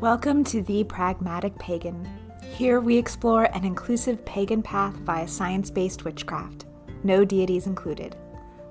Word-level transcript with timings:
Welcome 0.00 0.44
to 0.44 0.62
The 0.62 0.84
Pragmatic 0.84 1.58
Pagan. 1.58 2.08
Here 2.54 2.80
we 2.80 2.96
explore 2.96 3.44
an 3.54 3.66
inclusive 3.66 4.24
pagan 4.24 4.62
path 4.62 4.94
via 4.94 5.28
science 5.28 5.68
based 5.70 6.06
witchcraft, 6.06 6.64
no 7.04 7.22
deities 7.22 7.66
included. 7.66 8.16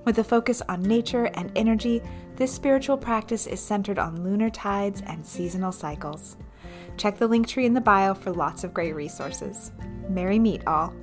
With 0.05 0.18
a 0.18 0.23
focus 0.23 0.63
on 0.68 0.81
nature 0.81 1.25
and 1.36 1.52
energy, 1.55 2.02
this 2.36 2.52
spiritual 2.52 2.97
practice 2.97 3.45
is 3.45 3.59
centered 3.59 4.00
on 4.00 4.23
lunar 4.23 4.50
tides 4.50 5.04
and 5.05 5.23
seasonal 5.23 5.71
cycles. 5.71 6.36
Check 6.97 7.20
the 7.20 7.27
link 7.27 7.48
tree 7.48 7.68
in 7.68 7.75
the 7.75 7.80
bio 7.80 8.16
for 8.16 8.32
lots 8.32 8.64
of 8.64 8.73
great 8.73 8.96
resources. 8.96 9.71
Merry 10.09 10.39
meet 10.39 10.66
all. 10.66 10.96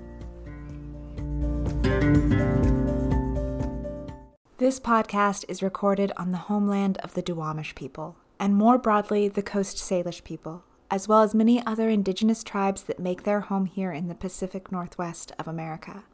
This 4.58 4.80
podcast 4.80 5.44
is 5.46 5.62
recorded 5.62 6.10
on 6.16 6.32
the 6.32 6.36
homeland 6.36 6.98
of 6.98 7.14
the 7.14 7.22
Duwamish 7.22 7.76
people, 7.76 8.16
and 8.38 8.54
more 8.54 8.78
broadly, 8.78 9.28
the 9.28 9.42
Coast 9.42 9.76
Salish 9.76 10.22
people, 10.24 10.64
as 10.90 11.08
well 11.08 11.22
as 11.22 11.34
many 11.34 11.64
other 11.64 11.88
indigenous 11.88 12.44
tribes 12.44 12.82
that 12.84 12.98
make 12.98 13.22
their 13.22 13.40
home 13.40 13.66
here 13.66 13.92
in 13.92 14.08
the 14.08 14.14
Pacific 14.14 14.70
Northwest 14.70 15.32
of 15.38 15.48
America, 15.48 16.04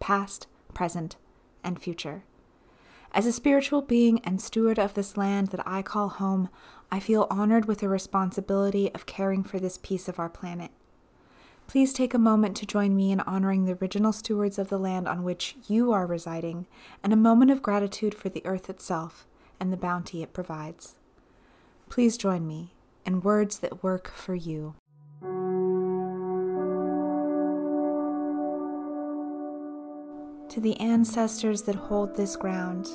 past, 0.00 0.46
present, 0.74 1.16
and 1.62 1.80
future. 1.80 2.24
As 3.12 3.26
a 3.26 3.32
spiritual 3.32 3.82
being 3.82 4.20
and 4.20 4.40
steward 4.40 4.78
of 4.78 4.94
this 4.94 5.16
land 5.16 5.48
that 5.48 5.66
I 5.66 5.82
call 5.82 6.08
home, 6.08 6.48
I 6.90 7.00
feel 7.00 7.26
honored 7.30 7.66
with 7.66 7.78
the 7.78 7.88
responsibility 7.88 8.92
of 8.94 9.06
caring 9.06 9.42
for 9.42 9.58
this 9.58 9.78
piece 9.78 10.08
of 10.08 10.18
our 10.18 10.28
planet. 10.28 10.70
Please 11.66 11.92
take 11.92 12.14
a 12.14 12.18
moment 12.18 12.56
to 12.56 12.66
join 12.66 12.96
me 12.96 13.12
in 13.12 13.20
honoring 13.20 13.64
the 13.64 13.74
original 13.74 14.12
stewards 14.12 14.58
of 14.58 14.68
the 14.68 14.78
land 14.78 15.06
on 15.06 15.22
which 15.22 15.56
you 15.68 15.92
are 15.92 16.06
residing 16.06 16.66
and 17.04 17.12
a 17.12 17.16
moment 17.16 17.50
of 17.50 17.62
gratitude 17.62 18.14
for 18.14 18.30
the 18.30 18.44
earth 18.46 18.70
itself 18.70 19.26
and 19.60 19.70
the 19.70 19.76
bounty 19.76 20.22
it 20.22 20.32
provides. 20.32 20.97
Please 21.88 22.16
join 22.16 22.46
me 22.46 22.74
in 23.06 23.22
words 23.22 23.60
that 23.60 23.82
work 23.82 24.12
for 24.12 24.34
you. 24.34 24.74
To 30.50 30.60
the 30.60 30.78
ancestors 30.80 31.62
that 31.62 31.74
hold 31.74 32.14
this 32.14 32.36
ground, 32.36 32.88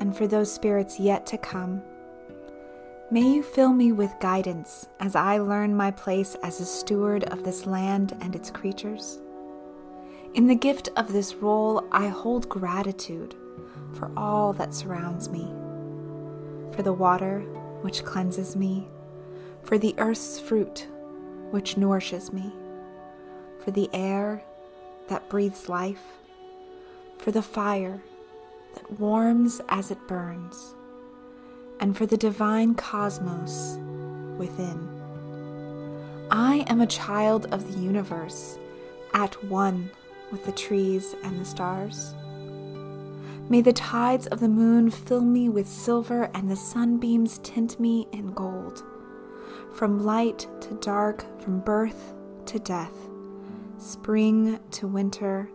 and 0.00 0.16
for 0.16 0.26
those 0.26 0.52
spirits 0.52 0.98
yet 0.98 1.26
to 1.26 1.38
come, 1.38 1.82
may 3.10 3.22
you 3.22 3.42
fill 3.42 3.72
me 3.72 3.92
with 3.92 4.14
guidance 4.20 4.88
as 5.00 5.14
I 5.14 5.38
learn 5.38 5.76
my 5.76 5.90
place 5.90 6.34
as 6.42 6.60
a 6.60 6.66
steward 6.66 7.24
of 7.24 7.44
this 7.44 7.66
land 7.66 8.16
and 8.20 8.34
its 8.34 8.50
creatures. 8.50 9.18
In 10.34 10.46
the 10.46 10.54
gift 10.54 10.88
of 10.96 11.12
this 11.12 11.34
role, 11.34 11.86
I 11.92 12.08
hold 12.08 12.48
gratitude 12.48 13.34
for 13.94 14.10
all 14.16 14.52
that 14.54 14.74
surrounds 14.74 15.28
me, 15.28 15.50
for 16.74 16.82
the 16.82 16.92
water 16.92 17.44
which 17.82 18.04
cleanses 18.04 18.56
me, 18.56 18.88
for 19.62 19.78
the 19.78 19.94
earth's 19.98 20.38
fruit 20.40 20.86
which 21.50 21.76
nourishes 21.76 22.32
me, 22.32 22.52
for 23.64 23.70
the 23.70 23.88
air 23.92 24.42
that 25.08 25.28
breathes 25.28 25.68
life, 25.68 26.02
for 27.18 27.30
the 27.30 27.42
fire 27.42 28.02
that 28.74 29.00
warms 29.00 29.60
as 29.68 29.90
it 29.90 30.08
burns, 30.08 30.74
and 31.80 31.96
for 31.96 32.06
the 32.06 32.16
divine 32.16 32.74
cosmos 32.74 33.78
within. 34.36 34.88
I 36.30 36.64
am 36.68 36.80
a 36.80 36.86
child 36.86 37.46
of 37.52 37.72
the 37.72 37.80
universe, 37.80 38.58
at 39.14 39.42
one 39.44 39.90
with 40.30 40.44
the 40.44 40.52
trees 40.52 41.14
and 41.24 41.40
the 41.40 41.44
stars. 41.44 42.14
May 43.50 43.62
the 43.62 43.72
tides 43.72 44.26
of 44.26 44.40
the 44.40 44.48
moon 44.48 44.90
fill 44.90 45.22
me 45.22 45.48
with 45.48 45.66
silver 45.66 46.30
and 46.34 46.50
the 46.50 46.56
sunbeams 46.56 47.38
tint 47.38 47.80
me 47.80 48.06
in 48.12 48.32
gold. 48.32 48.84
From 49.72 50.04
light 50.04 50.46
to 50.60 50.74
dark, 50.74 51.24
from 51.40 51.60
birth 51.60 52.12
to 52.46 52.58
death, 52.58 52.92
spring 53.78 54.60
to 54.72 54.86
winter, 54.86 55.48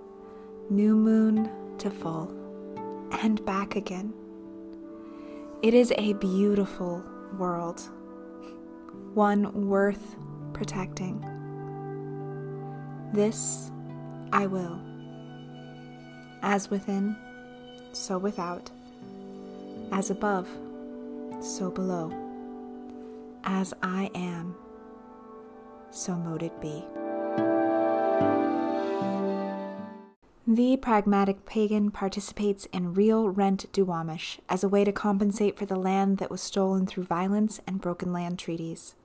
new 0.71 0.95
moon 0.95 1.51
to 1.77 1.91
full, 1.91 2.33
and 3.21 3.45
back 3.45 3.75
again. 3.75 4.11
It 5.61 5.75
is 5.75 5.93
a 5.95 6.13
beautiful 6.13 7.03
world, 7.37 7.79
one 9.13 9.67
worth 9.67 10.15
protecting. 10.53 11.23
This 13.13 13.71
I 14.31 14.47
will. 14.47 14.81
As 16.41 16.71
within, 16.71 17.15
so 17.95 18.17
without. 18.17 18.69
As 19.91 20.09
above, 20.09 20.47
so 21.41 21.69
below. 21.69 22.11
As 23.43 23.73
I 23.81 24.09
am, 24.15 24.55
so 25.91 26.15
mote 26.15 26.43
it 26.43 26.59
be. 26.61 26.83
The 30.45 30.75
pragmatic 30.77 31.45
pagan 31.45 31.89
participates 31.89 32.65
in 32.73 32.93
real 32.93 33.29
rent 33.29 33.71
Duwamish 33.71 34.39
as 34.49 34.63
a 34.63 34.67
way 34.67 34.83
to 34.83 34.91
compensate 34.91 35.57
for 35.57 35.65
the 35.65 35.77
land 35.77 36.17
that 36.17 36.29
was 36.29 36.41
stolen 36.41 36.85
through 36.85 37.05
violence 37.05 37.61
and 37.65 37.79
broken 37.79 38.11
land 38.11 38.39
treaties. 38.39 38.95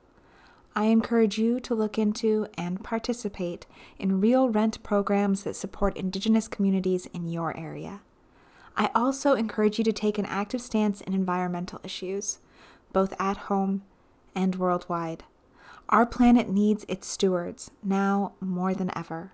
I 0.75 0.87
encourage 0.87 1.39
you 1.39 1.61
to 1.61 1.75
look 1.75 1.99
into 1.99 2.49
and 2.57 2.83
participate 2.83 3.67
in 3.99 4.21
real 4.21 4.49
rent 4.49 4.83
programs 4.83 5.45
that 5.45 5.57
support 5.57 5.97
Indigenous 5.97 6.49
communities 6.49 7.07
in 7.07 7.29
your 7.29 7.57
area. 7.57 8.01
I 8.79 8.91
also 8.95 9.35
encourage 9.35 9.77
you 9.79 9.85
to 9.85 9.93
take 9.93 10.19
an 10.19 10.27
active 10.27 10.61
stance 10.61 11.01
in 11.01 11.13
environmental 11.13 11.81
issues, 11.83 12.39
both 12.93 13.13
at 13.19 13.37
home 13.37 13.83
and 14.37 14.55
worldwide. 14.55 15.25
Our 15.89 16.07
planet 16.07 16.49
needs 16.49 16.85
its 16.87 17.09
stewards 17.09 17.73
now 17.83 18.35
more 18.41 18.75
than 18.75 18.97
ever. 18.97 19.33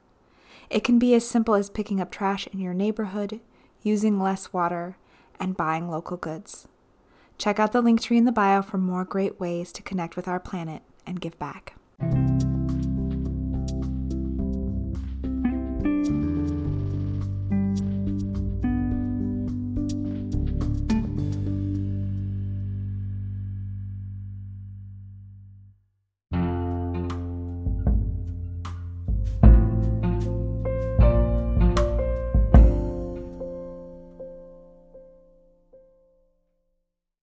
It 0.70 0.82
can 0.82 0.98
be 0.98 1.14
as 1.14 1.28
simple 1.28 1.54
as 1.54 1.68
picking 1.68 2.00
up 2.00 2.10
trash 2.10 2.46
in 2.52 2.58
your 2.58 2.72
neighborhood, 2.72 3.40
using 3.82 4.18
less 4.18 4.50
water, 4.52 4.96
and 5.38 5.56
buying 5.56 5.90
local 5.90 6.16
goods. 6.16 6.66
Check 7.36 7.58
out 7.58 7.72
the 7.72 7.82
link 7.82 8.00
tree 8.00 8.16
in 8.16 8.24
the 8.24 8.32
bio 8.32 8.62
for 8.62 8.78
more 8.78 9.04
great 9.04 9.38
ways 9.38 9.72
to 9.72 9.82
connect 9.82 10.16
with 10.16 10.26
our 10.26 10.40
planet 10.40 10.82
and 11.06 11.20
give 11.20 11.38
back. 11.38 11.74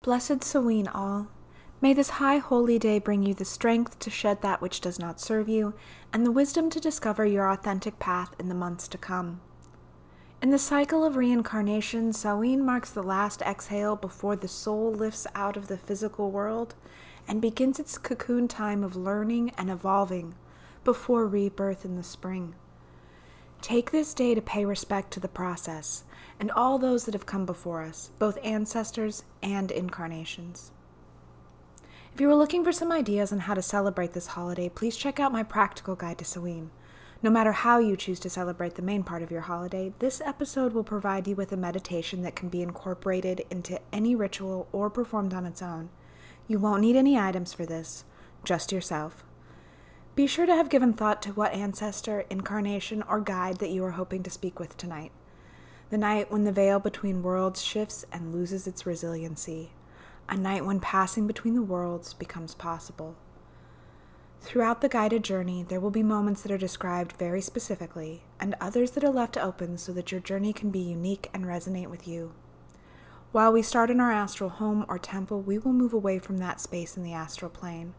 Blessed 0.09 0.44
Samhain 0.44 0.88
all. 0.88 1.28
May 1.81 1.94
this 1.94 2.09
high 2.18 2.40
holy 2.40 2.80
day 2.80 2.97
bring 2.97 3.22
you 3.22 3.36
the 3.36 3.46
strength 3.46 4.00
to 4.00 4.09
shed 4.09 4.42
that 4.42 4.59
which 4.59 4.81
does 4.81 4.97
not 4.97 5.20
serve 5.20 5.47
you, 5.47 5.75
and 6.12 6.25
the 6.25 6.31
wisdom 6.31 6.72
to 6.72 6.80
discover 6.80 7.28
your 7.28 7.47
authentic 7.47 8.00
path 8.00 8.34
in 8.40 8.50
the 8.50 8.56
months 8.56 8.88
to 8.88 8.98
come. 8.98 9.40
In 10.42 10.50
the 10.50 10.58
cycle 10.58 11.06
of 11.06 11.16
reincarnation, 11.16 12.12
Samhain 12.12 12.66
marks 12.66 12.90
the 12.90 13.03
last 13.03 13.44
exhale 13.44 13.96
before 13.96 14.36
the 14.36 14.48
soul 14.48 14.92
lifts 14.92 15.28
out 15.36 15.56
of 15.56 15.68
the 15.68 15.78
physical 15.78 16.31
world 16.31 16.74
and 17.28 17.40
begins 17.40 17.80
its 17.80 18.00
cocoon 18.00 18.48
time 18.48 18.84
of 18.84 18.96
learning 18.96 19.52
and 19.59 19.69
evolving 19.69 20.34
before 20.84 21.28
rebirth 21.28 21.86
in 21.86 21.98
the 21.98 22.03
spring. 22.03 22.56
Take 23.62 23.92
this 23.92 24.16
day 24.16 24.34
to 24.34 24.42
pay 24.42 24.66
respect 24.66 25.12
to 25.12 25.19
the 25.19 25.28
process 25.28 26.03
and 26.39 26.50
all 26.51 26.77
those 26.77 27.05
that 27.05 27.13
have 27.13 27.25
come 27.25 27.45
before 27.45 27.83
us, 27.83 28.11
both 28.17 28.38
ancestors 28.44 29.23
and 29.44 29.72
incarnations. 29.72 30.71
If 32.13 32.21
you 32.21 32.30
are 32.30 32.36
looking 32.36 32.63
for 32.63 32.71
some 32.71 32.91
ideas 32.91 33.31
on 33.31 33.39
how 33.39 33.53
to 33.53 33.62
celebrate 33.62 34.13
this 34.13 34.27
holiday, 34.27 34.69
please 34.69 34.97
check 34.97 35.19
out 35.19 35.31
my 35.31 35.44
practical 35.44 35.95
guide 35.95 36.18
to 36.19 36.25
Samhain. 36.25 36.71
No 37.21 37.30
matter 37.30 37.51
how 37.51 37.80
you 37.80 37.97
choose 37.97 38.19
to 38.21 38.30
celebrate 38.30 38.75
the 38.75 38.81
main 38.81 39.03
part 39.03 39.21
of 39.21 39.31
your 39.31 39.41
holiday, 39.41 39.91
this 40.00 40.21
episode 40.21 40.74
will 40.74 40.86
provide 40.86 41.27
you 41.27 41.36
with 41.36 41.51
a 41.51 41.57
meditation 41.57 42.21
that 42.21 42.36
can 42.36 42.47
be 42.47 42.62
incorporated 42.62 43.45
into 43.50 43.80
any 43.92 44.15
ritual 44.15 44.69
or 44.71 44.89
performed 44.89 45.33
on 45.33 45.45
its 45.45 45.62
own. 45.62 45.89
You 46.47 46.59
won't 46.59 46.81
need 46.81 46.95
any 46.95 47.18
items 47.18 47.53
for 47.53 47.65
this, 47.65 48.06
just 48.45 48.71
yourself. 48.71 49.25
Be 50.15 50.27
sure 50.27 50.45
to 50.45 50.56
have 50.56 50.69
given 50.69 50.94
thought 50.94 51.21
to 51.24 51.31
what 51.31 51.53
ancestor, 51.53 52.25
incarnation, 52.30 53.03
or 53.03 53.19
guide 53.19 53.57
that 53.57 53.69
you 53.69 53.83
are 53.83 53.92
hoping 53.92 54.24
to 54.24 54.30
speak 54.30 54.59
with 54.59 54.77
tonight. 54.77 55.12
The 55.89 55.97
night 55.97 56.31
when 56.31 56.44
the 56.44 56.51
veil 56.51 56.80
between 56.80 57.24
worlds 57.24 57.63
shifts 57.63 58.06
and 58.12 58.31
loses 58.31 58.68
its 58.68 58.86
resiliency. 58.86 59.71
A 60.27 60.38
night 60.38 60.63
when 60.63 60.80
passing 60.80 61.25
between 61.25 61.56
the 61.56 61.63
worlds 61.63 62.13
becomes 62.13 62.53
possible. 62.53 63.15
Throughout 64.39 64.81
the 64.81 64.89
guided 64.89 65.24
journey, 65.24 65.63
there 65.63 65.80
will 65.80 65.89
be 65.89 66.03
moments 66.03 66.44
that 66.44 66.51
are 66.51 66.59
described 66.59 67.13
very 67.13 67.41
specifically, 67.41 68.21
and 68.39 68.56
others 68.62 68.91
that 68.91 69.03
are 69.03 69.09
left 69.09 69.36
open 69.36 69.80
so 69.80 69.91
that 69.94 70.12
your 70.12 70.21
journey 70.21 70.53
can 70.53 70.69
be 70.69 70.77
unique 70.77 71.27
and 71.33 71.45
resonate 71.45 71.89
with 71.89 72.07
you. 72.07 72.33
While 73.31 73.51
we 73.51 73.63
start 73.63 73.89
in 73.89 74.00
our 74.00 74.12
astral 74.12 74.51
home 74.51 74.85
or 74.88 75.00
temple, 75.00 75.42
we 75.42 75.57
will 75.57 75.74
move 75.74 75.94
away 75.94 76.19
from 76.19 76.38
that 76.38 76.62
space 76.62 76.97
in 76.97 77.03
the 77.03 77.13
astral 77.13 77.50
plane. 77.50 77.95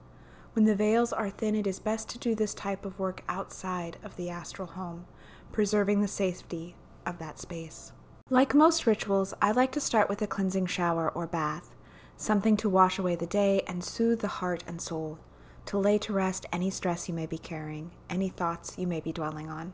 When 0.52 0.64
the 0.64 0.76
veils 0.76 1.12
are 1.12 1.28
thin, 1.28 1.56
it 1.56 1.66
is 1.66 1.80
best 1.80 2.08
to 2.10 2.18
do 2.18 2.36
this 2.36 2.54
type 2.54 2.84
of 2.84 3.00
work 3.00 3.24
outside 3.28 3.96
of 4.04 4.14
the 4.14 4.30
astral 4.30 4.68
home, 4.68 5.06
preserving 5.50 6.02
the 6.02 6.08
safety 6.08 6.76
of 7.10 7.18
that 7.18 7.38
space. 7.38 7.92
Like 8.30 8.54
most 8.54 8.86
rituals, 8.86 9.34
I 9.42 9.50
like 9.50 9.72
to 9.72 9.80
start 9.80 10.08
with 10.08 10.22
a 10.22 10.26
cleansing 10.26 10.66
shower 10.66 11.10
or 11.10 11.26
bath, 11.26 11.74
something 12.16 12.56
to 12.58 12.68
wash 12.68 12.98
away 12.98 13.16
the 13.16 13.26
day 13.26 13.62
and 13.66 13.82
soothe 13.82 14.20
the 14.20 14.28
heart 14.28 14.62
and 14.66 14.80
soul, 14.80 15.18
to 15.66 15.76
lay 15.76 15.98
to 15.98 16.12
rest 16.12 16.46
any 16.52 16.70
stress 16.70 17.08
you 17.08 17.14
may 17.14 17.26
be 17.26 17.38
carrying, 17.38 17.90
any 18.08 18.28
thoughts 18.28 18.78
you 18.78 18.86
may 18.86 19.00
be 19.00 19.12
dwelling 19.12 19.50
on. 19.50 19.72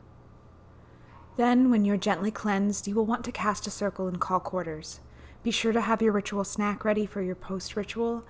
Then, 1.37 1.71
when 1.71 1.85
you're 1.85 1.99
gently 1.99 2.31
cleansed, 2.31 2.89
you 2.89 2.95
will 2.95 3.05
want 3.05 3.25
to 3.27 3.33
cast 3.33 3.67
a 3.67 3.71
circle 3.71 4.09
and 4.09 4.19
call 4.19 4.41
quarters. 4.41 5.01
Be 5.43 5.51
sure 5.51 5.73
to 5.73 5.83
have 5.83 6.01
your 6.01 6.13
ritual 6.13 6.45
snack 6.45 6.83
ready 6.83 7.05
for 7.05 7.21
your 7.21 7.35
post 7.35 7.77
ritual, 7.77 8.25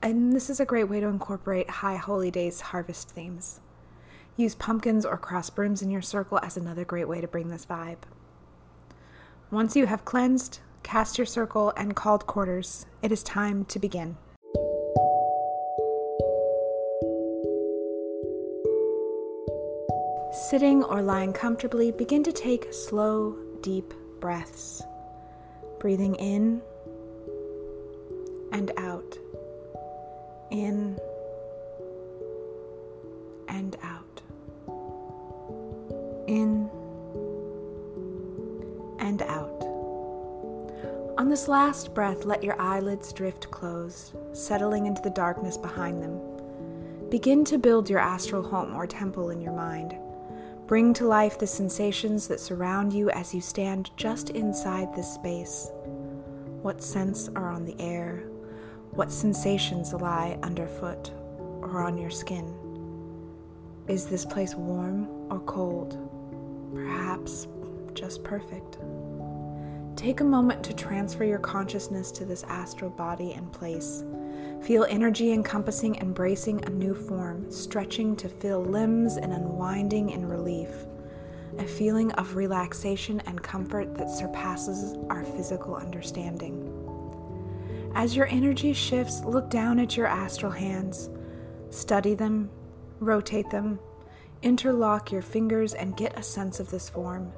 and 0.00 0.32
this 0.32 0.48
is 0.48 0.58
a 0.58 0.64
great 0.64 0.88
way 0.88 1.00
to 1.00 1.06
incorporate 1.06 1.68
High 1.68 1.96
Holy 1.96 2.30
Days 2.30 2.60
harvest 2.62 3.10
themes. 3.10 3.60
Use 4.36 4.54
pumpkins 4.54 5.04
or 5.04 5.18
cross 5.18 5.50
brooms 5.50 5.82
in 5.82 5.90
your 5.90 6.02
circle 6.02 6.40
as 6.42 6.56
another 6.56 6.84
great 6.84 7.08
way 7.08 7.20
to 7.20 7.28
bring 7.28 7.48
this 7.48 7.66
vibe. 7.66 7.98
Once 9.52 9.76
you 9.76 9.86
have 9.86 10.04
cleansed, 10.04 10.58
cast 10.82 11.18
your 11.18 11.24
circle, 11.24 11.72
and 11.76 11.94
called 11.94 12.26
quarters, 12.26 12.84
it 13.00 13.12
is 13.12 13.22
time 13.22 13.64
to 13.66 13.78
begin. 13.78 14.16
Sitting 20.50 20.82
or 20.82 21.00
lying 21.00 21.32
comfortably, 21.32 21.92
begin 21.92 22.24
to 22.24 22.32
take 22.32 22.72
slow, 22.72 23.38
deep 23.60 23.94
breaths, 24.18 24.82
breathing 25.78 26.16
in 26.16 26.60
and 28.50 28.72
out, 28.78 29.16
in 30.50 30.98
and 33.48 33.76
out, 33.84 34.22
in 36.26 36.68
On 41.18 41.30
this 41.30 41.48
last 41.48 41.94
breath, 41.94 42.26
let 42.26 42.44
your 42.44 42.60
eyelids 42.60 43.10
drift 43.10 43.50
closed, 43.50 44.14
settling 44.34 44.84
into 44.84 45.00
the 45.00 45.08
darkness 45.08 45.56
behind 45.56 46.02
them. 46.02 46.20
Begin 47.08 47.42
to 47.46 47.56
build 47.56 47.88
your 47.88 48.00
astral 48.00 48.42
home 48.42 48.74
or 48.74 48.86
temple 48.86 49.30
in 49.30 49.40
your 49.40 49.54
mind. 49.54 49.96
Bring 50.66 50.92
to 50.92 51.06
life 51.06 51.38
the 51.38 51.46
sensations 51.46 52.28
that 52.28 52.38
surround 52.38 52.92
you 52.92 53.08
as 53.10 53.34
you 53.34 53.40
stand 53.40 53.90
just 53.96 54.28
inside 54.30 54.94
this 54.94 55.10
space. 55.10 55.70
What 56.60 56.82
scents 56.82 57.30
are 57.34 57.48
on 57.48 57.64
the 57.64 57.80
air? 57.80 58.24
What 58.90 59.10
sensations 59.10 59.94
lie 59.94 60.38
underfoot 60.42 61.12
or 61.38 61.80
on 61.80 61.96
your 61.96 62.10
skin? 62.10 62.54
Is 63.88 64.04
this 64.04 64.26
place 64.26 64.54
warm 64.54 65.08
or 65.32 65.40
cold? 65.40 65.96
Perhaps 66.74 67.48
just 67.94 68.22
perfect. 68.22 68.76
Take 69.96 70.20
a 70.20 70.24
moment 70.24 70.62
to 70.64 70.74
transfer 70.74 71.24
your 71.24 71.38
consciousness 71.38 72.12
to 72.12 72.26
this 72.26 72.44
astral 72.44 72.90
body 72.90 73.32
and 73.32 73.50
place. 73.50 74.04
Feel 74.62 74.84
energy 74.90 75.32
encompassing, 75.32 75.96
embracing 75.96 76.62
a 76.64 76.68
new 76.68 76.94
form, 76.94 77.50
stretching 77.50 78.14
to 78.16 78.28
fill 78.28 78.62
limbs 78.62 79.16
and 79.16 79.32
unwinding 79.32 80.10
in 80.10 80.28
relief. 80.28 80.68
A 81.58 81.64
feeling 81.64 82.12
of 82.12 82.36
relaxation 82.36 83.22
and 83.24 83.42
comfort 83.42 83.94
that 83.94 84.10
surpasses 84.10 84.94
our 85.08 85.24
physical 85.24 85.74
understanding. 85.74 86.72
As 87.94 88.14
your 88.14 88.26
energy 88.26 88.74
shifts, 88.74 89.22
look 89.24 89.48
down 89.48 89.78
at 89.78 89.96
your 89.96 90.06
astral 90.06 90.52
hands. 90.52 91.08
Study 91.70 92.14
them, 92.14 92.50
rotate 93.00 93.48
them, 93.48 93.78
interlock 94.42 95.10
your 95.10 95.22
fingers, 95.22 95.72
and 95.72 95.96
get 95.96 96.18
a 96.18 96.22
sense 96.22 96.60
of 96.60 96.70
this 96.70 96.90
form. 96.90 97.32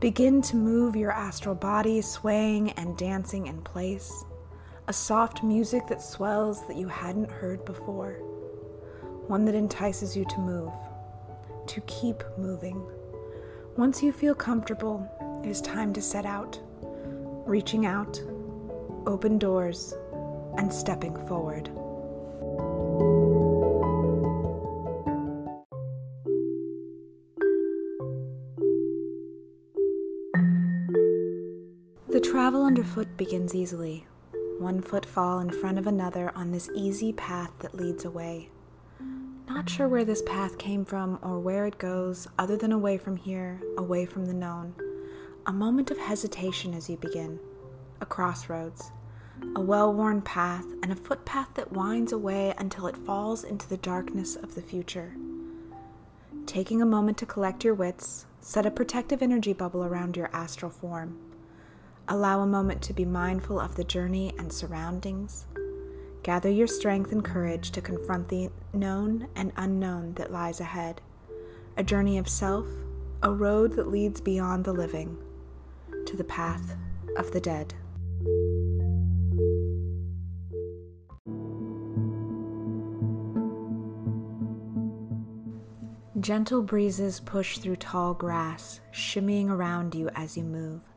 Begin 0.00 0.42
to 0.42 0.54
move 0.54 0.94
your 0.94 1.10
astral 1.10 1.56
body, 1.56 2.00
swaying 2.00 2.70
and 2.72 2.96
dancing 2.96 3.48
in 3.48 3.60
place. 3.62 4.24
A 4.86 4.92
soft 4.92 5.42
music 5.42 5.88
that 5.88 6.00
swells 6.00 6.64
that 6.68 6.76
you 6.76 6.86
hadn't 6.86 7.28
heard 7.28 7.64
before. 7.64 8.12
One 9.26 9.44
that 9.46 9.56
entices 9.56 10.16
you 10.16 10.24
to 10.26 10.38
move, 10.38 10.70
to 11.66 11.80
keep 11.88 12.22
moving. 12.38 12.80
Once 13.76 14.00
you 14.00 14.12
feel 14.12 14.36
comfortable, 14.36 15.04
it 15.44 15.48
is 15.48 15.60
time 15.60 15.92
to 15.94 16.00
set 16.00 16.24
out, 16.24 16.60
reaching 17.44 17.84
out, 17.84 18.22
open 19.04 19.36
doors, 19.36 19.94
and 20.58 20.72
stepping 20.72 21.16
forward. 21.26 21.70
Underfoot 32.68 33.16
begins 33.16 33.54
easily, 33.54 34.06
one 34.58 34.82
footfall 34.82 35.38
in 35.38 35.48
front 35.48 35.78
of 35.78 35.86
another 35.86 36.30
on 36.34 36.52
this 36.52 36.68
easy 36.74 37.14
path 37.14 37.50
that 37.60 37.74
leads 37.74 38.04
away. 38.04 38.50
Not 39.48 39.70
sure 39.70 39.88
where 39.88 40.04
this 40.04 40.20
path 40.26 40.58
came 40.58 40.84
from 40.84 41.18
or 41.22 41.40
where 41.40 41.64
it 41.64 41.78
goes, 41.78 42.28
other 42.38 42.58
than 42.58 42.70
away 42.70 42.98
from 42.98 43.16
here, 43.16 43.62
away 43.78 44.04
from 44.04 44.26
the 44.26 44.34
known. 44.34 44.74
A 45.46 45.52
moment 45.52 45.90
of 45.90 45.96
hesitation 45.96 46.74
as 46.74 46.90
you 46.90 46.98
begin. 46.98 47.40
A 48.02 48.06
crossroads. 48.06 48.92
A 49.56 49.62
well 49.62 49.90
worn 49.90 50.20
path, 50.20 50.66
and 50.82 50.92
a 50.92 50.96
footpath 50.96 51.54
that 51.54 51.72
winds 51.72 52.12
away 52.12 52.52
until 52.58 52.86
it 52.86 52.98
falls 52.98 53.44
into 53.44 53.66
the 53.66 53.78
darkness 53.78 54.36
of 54.36 54.54
the 54.54 54.62
future. 54.62 55.14
Taking 56.44 56.82
a 56.82 56.86
moment 56.86 57.16
to 57.16 57.24
collect 57.24 57.64
your 57.64 57.72
wits, 57.72 58.26
set 58.42 58.66
a 58.66 58.70
protective 58.70 59.22
energy 59.22 59.54
bubble 59.54 59.84
around 59.84 60.18
your 60.18 60.28
astral 60.34 60.70
form. 60.70 61.18
Allow 62.10 62.40
a 62.40 62.46
moment 62.46 62.80
to 62.82 62.94
be 62.94 63.04
mindful 63.04 63.60
of 63.60 63.74
the 63.74 63.84
journey 63.84 64.32
and 64.38 64.50
surroundings. 64.50 65.46
Gather 66.22 66.48
your 66.48 66.66
strength 66.66 67.12
and 67.12 67.22
courage 67.22 67.70
to 67.72 67.82
confront 67.82 68.28
the 68.28 68.48
known 68.72 69.28
and 69.36 69.52
unknown 69.58 70.14
that 70.14 70.32
lies 70.32 70.58
ahead. 70.58 71.02
A 71.76 71.82
journey 71.82 72.16
of 72.16 72.26
self, 72.26 72.66
a 73.22 73.30
road 73.30 73.72
that 73.72 73.88
leads 73.88 74.22
beyond 74.22 74.64
the 74.64 74.72
living 74.72 75.18
to 76.06 76.16
the 76.16 76.24
path 76.24 76.76
of 77.18 77.30
the 77.32 77.40
dead. 77.40 77.74
Gentle 86.18 86.62
breezes 86.62 87.20
push 87.20 87.58
through 87.58 87.76
tall 87.76 88.14
grass, 88.14 88.80
shimmying 88.92 89.50
around 89.50 89.94
you 89.94 90.08
as 90.14 90.38
you 90.38 90.42
move. 90.42 90.87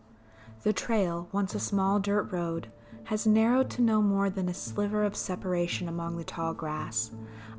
The 0.63 0.73
trail, 0.73 1.27
once 1.31 1.55
a 1.55 1.59
small 1.59 1.99
dirt 1.99 2.31
road, 2.31 2.67
has 3.05 3.25
narrowed 3.25 3.71
to 3.71 3.81
no 3.81 3.99
more 3.99 4.29
than 4.29 4.47
a 4.47 4.53
sliver 4.53 5.03
of 5.03 5.15
separation 5.15 5.87
among 5.89 6.17
the 6.17 6.23
tall 6.23 6.53
grass, 6.53 7.09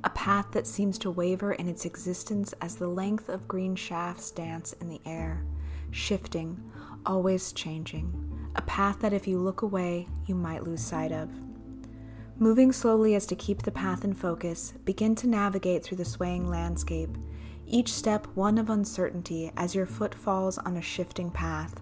a 0.04 0.10
path 0.10 0.52
that 0.52 0.68
seems 0.68 0.98
to 0.98 1.10
waver 1.10 1.52
in 1.52 1.66
its 1.66 1.84
existence 1.84 2.54
as 2.60 2.76
the 2.76 2.86
length 2.86 3.28
of 3.28 3.48
green 3.48 3.74
shafts 3.74 4.30
dance 4.30 4.72
in 4.74 4.88
the 4.88 5.00
air, 5.04 5.44
shifting, 5.90 6.62
always 7.04 7.52
changing, 7.52 8.14
a 8.54 8.62
path 8.62 9.00
that 9.00 9.12
if 9.12 9.26
you 9.26 9.36
look 9.36 9.62
away, 9.62 10.06
you 10.26 10.36
might 10.36 10.62
lose 10.62 10.80
sight 10.80 11.10
of. 11.10 11.28
Moving 12.38 12.70
slowly 12.70 13.16
as 13.16 13.26
to 13.26 13.34
keep 13.34 13.62
the 13.62 13.72
path 13.72 14.04
in 14.04 14.14
focus, 14.14 14.74
begin 14.84 15.16
to 15.16 15.26
navigate 15.26 15.82
through 15.82 15.98
the 15.98 16.04
swaying 16.04 16.48
landscape, 16.48 17.10
each 17.66 17.92
step 17.92 18.28
one 18.34 18.58
of 18.58 18.70
uncertainty 18.70 19.50
as 19.56 19.74
your 19.74 19.86
foot 19.86 20.14
falls 20.14 20.56
on 20.58 20.76
a 20.76 20.82
shifting 20.82 21.32
path 21.32 21.80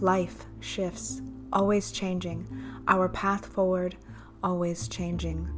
Life 0.00 0.44
shifts, 0.60 1.22
always 1.52 1.92
changing. 1.92 2.46
Our 2.88 3.08
path 3.08 3.46
forward, 3.46 3.96
always 4.42 4.88
changing. 4.88 5.48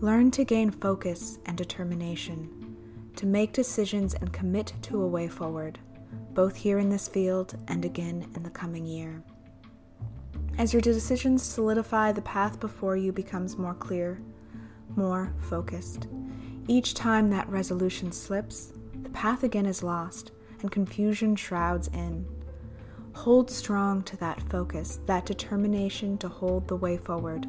Learn 0.00 0.30
to 0.32 0.44
gain 0.44 0.70
focus 0.70 1.38
and 1.46 1.56
determination, 1.56 2.76
to 3.16 3.26
make 3.26 3.52
decisions 3.52 4.14
and 4.14 4.32
commit 4.32 4.72
to 4.82 5.00
a 5.00 5.06
way 5.06 5.28
forward, 5.28 5.78
both 6.32 6.56
here 6.56 6.78
in 6.78 6.88
this 6.88 7.06
field 7.06 7.54
and 7.68 7.84
again 7.84 8.26
in 8.34 8.42
the 8.42 8.50
coming 8.50 8.84
year. 8.86 9.22
As 10.58 10.72
your 10.72 10.82
decisions 10.82 11.42
solidify, 11.42 12.12
the 12.12 12.22
path 12.22 12.58
before 12.60 12.96
you 12.96 13.12
becomes 13.12 13.56
more 13.56 13.74
clear, 13.74 14.20
more 14.96 15.32
focused. 15.40 16.08
Each 16.66 16.94
time 16.94 17.28
that 17.28 17.48
resolution 17.48 18.10
slips, 18.10 18.72
the 19.02 19.10
path 19.10 19.44
again 19.44 19.66
is 19.66 19.82
lost, 19.82 20.32
and 20.60 20.70
confusion 20.70 21.36
shrouds 21.36 21.88
in. 21.88 22.26
Hold 23.14 23.50
strong 23.50 24.02
to 24.04 24.16
that 24.18 24.42
focus, 24.50 24.98
that 25.06 25.26
determination 25.26 26.18
to 26.18 26.28
hold 26.28 26.66
the 26.66 26.76
way 26.76 26.96
forward. 26.96 27.46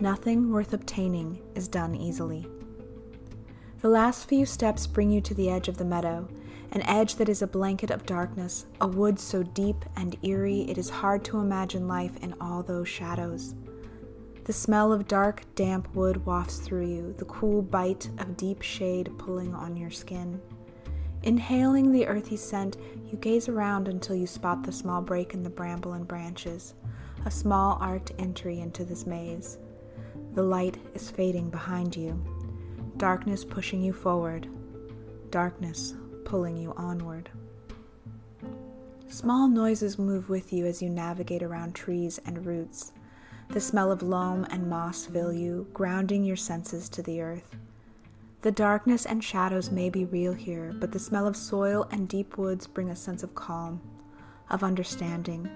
Nothing 0.00 0.50
worth 0.50 0.72
obtaining 0.72 1.40
is 1.54 1.68
done 1.68 1.94
easily. 1.94 2.46
The 3.80 3.88
last 3.88 4.28
few 4.28 4.46
steps 4.46 4.86
bring 4.86 5.10
you 5.10 5.20
to 5.20 5.34
the 5.34 5.50
edge 5.50 5.68
of 5.68 5.76
the 5.76 5.84
meadow, 5.84 6.26
an 6.72 6.82
edge 6.82 7.16
that 7.16 7.28
is 7.28 7.42
a 7.42 7.46
blanket 7.46 7.90
of 7.90 8.06
darkness, 8.06 8.66
a 8.80 8.88
wood 8.88 9.20
so 9.20 9.42
deep 9.42 9.84
and 9.94 10.16
eerie 10.22 10.62
it 10.62 10.78
is 10.78 10.88
hard 10.88 11.24
to 11.26 11.38
imagine 11.38 11.86
life 11.86 12.16
in 12.22 12.34
all 12.40 12.62
those 12.62 12.88
shadows. 12.88 13.54
The 14.44 14.52
smell 14.52 14.92
of 14.92 15.06
dark, 15.06 15.42
damp 15.54 15.94
wood 15.94 16.26
wafts 16.26 16.58
through 16.58 16.86
you, 16.86 17.14
the 17.18 17.24
cool 17.26 17.62
bite 17.62 18.08
of 18.18 18.36
deep 18.36 18.62
shade 18.62 19.12
pulling 19.18 19.54
on 19.54 19.76
your 19.76 19.90
skin. 19.90 20.40
Inhaling 21.24 21.90
the 21.90 22.06
earthy 22.06 22.36
scent, 22.36 22.76
you 23.10 23.16
gaze 23.16 23.48
around 23.48 23.88
until 23.88 24.14
you 24.14 24.26
spot 24.26 24.62
the 24.62 24.70
small 24.70 25.00
break 25.00 25.32
in 25.32 25.42
the 25.42 25.48
bramble 25.48 25.94
and 25.94 26.06
branches, 26.06 26.74
a 27.24 27.30
small 27.30 27.78
arched 27.80 28.12
entry 28.18 28.60
into 28.60 28.84
this 28.84 29.06
maze. 29.06 29.56
The 30.34 30.42
light 30.42 30.76
is 30.92 31.10
fading 31.10 31.48
behind 31.48 31.96
you, 31.96 32.22
darkness 32.98 33.42
pushing 33.42 33.80
you 33.80 33.94
forward, 33.94 34.48
darkness 35.30 35.94
pulling 36.26 36.58
you 36.58 36.74
onward. 36.76 37.30
Small 39.08 39.48
noises 39.48 39.98
move 39.98 40.28
with 40.28 40.52
you 40.52 40.66
as 40.66 40.82
you 40.82 40.90
navigate 40.90 41.42
around 41.42 41.74
trees 41.74 42.20
and 42.26 42.44
roots. 42.44 42.92
The 43.48 43.60
smell 43.60 43.90
of 43.90 44.02
loam 44.02 44.46
and 44.50 44.68
moss 44.68 45.06
fill 45.06 45.32
you, 45.32 45.68
grounding 45.72 46.22
your 46.22 46.36
senses 46.36 46.90
to 46.90 47.02
the 47.02 47.22
earth. 47.22 47.56
The 48.44 48.52
darkness 48.52 49.06
and 49.06 49.24
shadows 49.24 49.70
may 49.70 49.88
be 49.88 50.04
real 50.04 50.34
here, 50.34 50.74
but 50.78 50.92
the 50.92 50.98
smell 50.98 51.26
of 51.26 51.34
soil 51.34 51.88
and 51.90 52.06
deep 52.06 52.36
woods 52.36 52.66
bring 52.66 52.90
a 52.90 52.94
sense 52.94 53.22
of 53.22 53.34
calm, 53.34 53.80
of 54.50 54.62
understanding, 54.62 55.48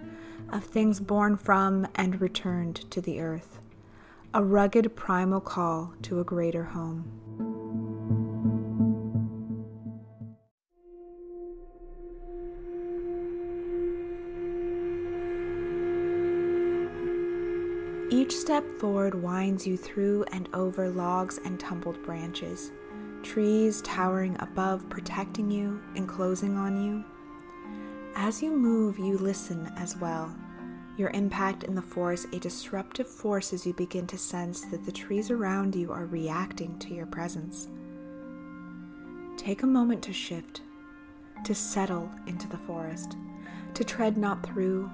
of 0.49 0.65
things 0.65 0.99
born 0.99 1.37
from 1.37 1.87
and 1.97 2.19
returned 2.19 2.91
to 2.91 3.03
the 3.03 3.21
earth. 3.21 3.59
A 4.33 4.43
rugged 4.43 4.97
primal 4.97 5.43
call 5.43 5.93
to 6.01 6.19
a 6.19 6.25
greater 6.25 6.65
home. 6.65 7.13
Each 18.11 18.35
step 18.35 18.65
forward 18.81 19.23
winds 19.23 19.67
you 19.67 19.77
through 19.77 20.25
and 20.33 20.49
over 20.55 20.89
logs 20.89 21.39
and 21.45 21.61
tumbled 21.61 22.03
branches, 22.03 22.73
trees 23.29 23.83
towering 23.83 24.35
above, 24.41 24.89
protecting 24.89 25.51
you, 25.51 25.83
enclosing 25.95 26.57
on 26.57 26.83
you. 26.83 27.05
As 28.17 28.43
you 28.43 28.51
move, 28.51 28.99
you 28.99 29.19
listen 29.19 29.71
as 29.77 29.97
well. 29.99 30.35
Your 30.97 31.11
impact 31.11 31.65
in 31.65 31.75
the 31.75 31.83
forest 31.83 32.27
a 32.33 32.39
disruptive 32.39 33.07
force 33.07 33.53
as 33.53 33.67
you 33.67 33.75
begin 33.75 34.07
to 34.07 34.17
sense 34.17 34.63
that 34.63 34.87
the 34.87 34.93
trees 34.93 35.31
around 35.31 35.77
you 35.77 35.93
are 35.93 36.07
reacting 36.07 36.79
to 36.79 36.95
your 36.95 37.05
presence. 37.05 37.69
Take 39.37 39.63
a 39.63 39.67
moment 39.67 40.03
to 40.05 40.13
shift, 40.15 40.63
to 41.45 41.55
settle 41.55 42.11
into 42.27 42.49
the 42.49 42.57
forest, 42.57 43.17
to 43.75 43.85
tread 43.85 44.17
not 44.17 44.43
through, 44.43 44.91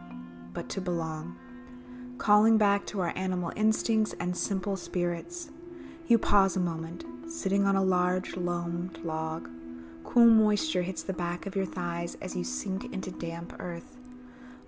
but 0.52 0.68
to 0.70 0.80
belong 0.80 1.36
calling 2.16 2.56
back 2.56 2.86
to 2.86 3.00
our 3.00 3.12
animal 3.16 3.52
instincts 3.56 4.14
and 4.20 4.36
simple 4.36 4.76
spirits. 4.76 5.50
You 6.06 6.16
pause 6.16 6.56
a 6.56 6.60
moment, 6.60 7.04
sitting 7.28 7.66
on 7.66 7.76
a 7.76 7.82
large 7.82 8.36
loamed 8.36 8.98
log. 9.04 9.48
Cool 10.04 10.26
moisture 10.26 10.82
hits 10.82 11.02
the 11.02 11.12
back 11.12 11.46
of 11.46 11.56
your 11.56 11.66
thighs 11.66 12.16
as 12.20 12.36
you 12.36 12.44
sink 12.44 12.92
into 12.92 13.10
damp 13.10 13.54
earth, 13.58 13.96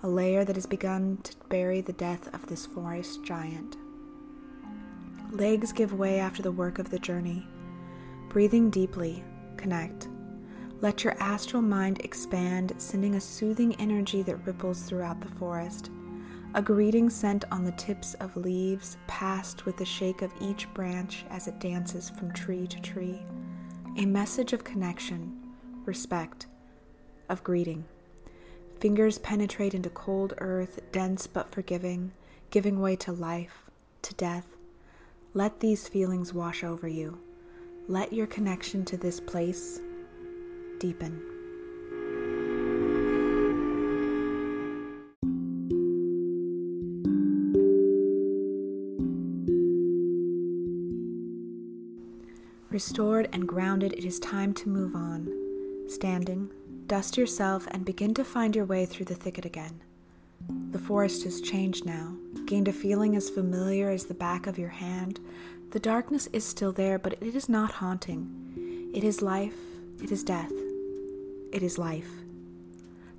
a 0.03 0.09
layer 0.09 0.45
that 0.45 0.57
has 0.57 0.67
begun 0.67 1.19
to 1.23 1.35
bury 1.49 1.81
the 1.81 1.93
death 1.93 2.33
of 2.35 2.47
this 2.47 2.67
forest 2.67 3.23
giant. 3.23 3.77
Legs 5.31 5.73
give 5.73 5.93
way 5.93 6.19
after 6.19 6.43
the 6.43 6.53
work 6.53 6.79
of 6.79 6.91
the 6.91 6.99
journey. 6.99 7.47
Breathing 8.29 8.71
deeply, 8.71 9.23
connect. 9.57 10.09
Let 10.81 11.05
your 11.05 11.17
astral 11.21 11.63
mind 11.63 12.01
expand, 12.05 12.75
sending 12.79 13.15
a 13.15 13.21
soothing 13.21 13.75
energy 13.77 14.23
that 14.23 14.47
ripples 14.47 14.83
throughout 14.83 15.21
the 15.21 15.35
forest. 15.37 15.91
A 16.57 16.63
greeting 16.63 17.11
sent 17.11 17.45
on 17.53 17.65
the 17.65 17.73
tips 17.73 18.15
of 18.15 18.35
leaves, 18.35 18.97
passed 19.07 19.67
with 19.67 19.77
the 19.77 19.85
shake 19.85 20.23
of 20.23 20.33
each 20.41 20.73
branch 20.73 21.27
as 21.29 21.49
it 21.49 21.59
dances 21.59 22.09
from 22.09 22.33
tree 22.33 22.67
to 22.69 22.81
tree. 22.81 23.21
A 23.99 24.07
message 24.07 24.55
of 24.55 24.65
connection, 24.65 25.39
respect, 25.85 26.47
of 27.29 27.45
greeting. 27.45 27.85
Fingers 28.81 29.19
penetrate 29.19 29.75
into 29.75 29.91
cold 29.91 30.33
earth, 30.39 30.81
dense 30.93 31.27
but 31.27 31.53
forgiving, 31.53 32.13
giving 32.49 32.81
way 32.81 32.97
to 32.97 33.13
life, 33.13 33.71
to 34.01 34.15
death. 34.15 34.47
Let 35.35 35.61
these 35.61 35.89
feelings 35.89 36.33
wash 36.33 36.65
over 36.65 36.89
you. 36.89 37.21
Let 37.87 38.15
your 38.15 38.27
connection 38.27 38.87
to 38.87 38.97
this 38.97 39.21
place 39.21 39.79
deepen. 40.79 41.36
Restored 52.77 53.31
and 53.33 53.49
grounded, 53.49 53.95
it 53.95 54.05
is 54.05 54.21
time 54.21 54.53
to 54.53 54.69
move 54.69 54.95
on. 54.95 55.33
Standing, 55.89 56.51
dust 56.87 57.17
yourself 57.17 57.67
and 57.71 57.87
begin 57.87 58.13
to 58.13 58.23
find 58.23 58.55
your 58.55 58.67
way 58.67 58.85
through 58.85 59.07
the 59.07 59.15
thicket 59.15 59.47
again. 59.47 59.81
The 60.73 60.79
forest 60.79 61.25
has 61.25 61.41
changed 61.41 61.87
now, 61.87 62.15
gained 62.45 62.69
a 62.69 62.75
feeling 62.75 63.17
as 63.17 63.31
familiar 63.31 63.89
as 63.89 64.05
the 64.05 64.13
back 64.13 64.47
of 64.47 64.59
your 64.59 64.69
hand. 64.69 65.21
The 65.71 65.81
darkness 65.81 66.29
is 66.35 66.45
still 66.45 66.71
there, 66.71 66.99
but 66.99 67.15
it 67.15 67.35
is 67.35 67.49
not 67.49 67.71
haunting. 67.73 68.91
It 68.93 69.05
is 69.05 69.23
life, 69.23 69.57
it 70.03 70.13
is 70.13 70.23
death, 70.23 70.53
it 71.55 71.63
is 71.63 71.79
life. 71.79 72.11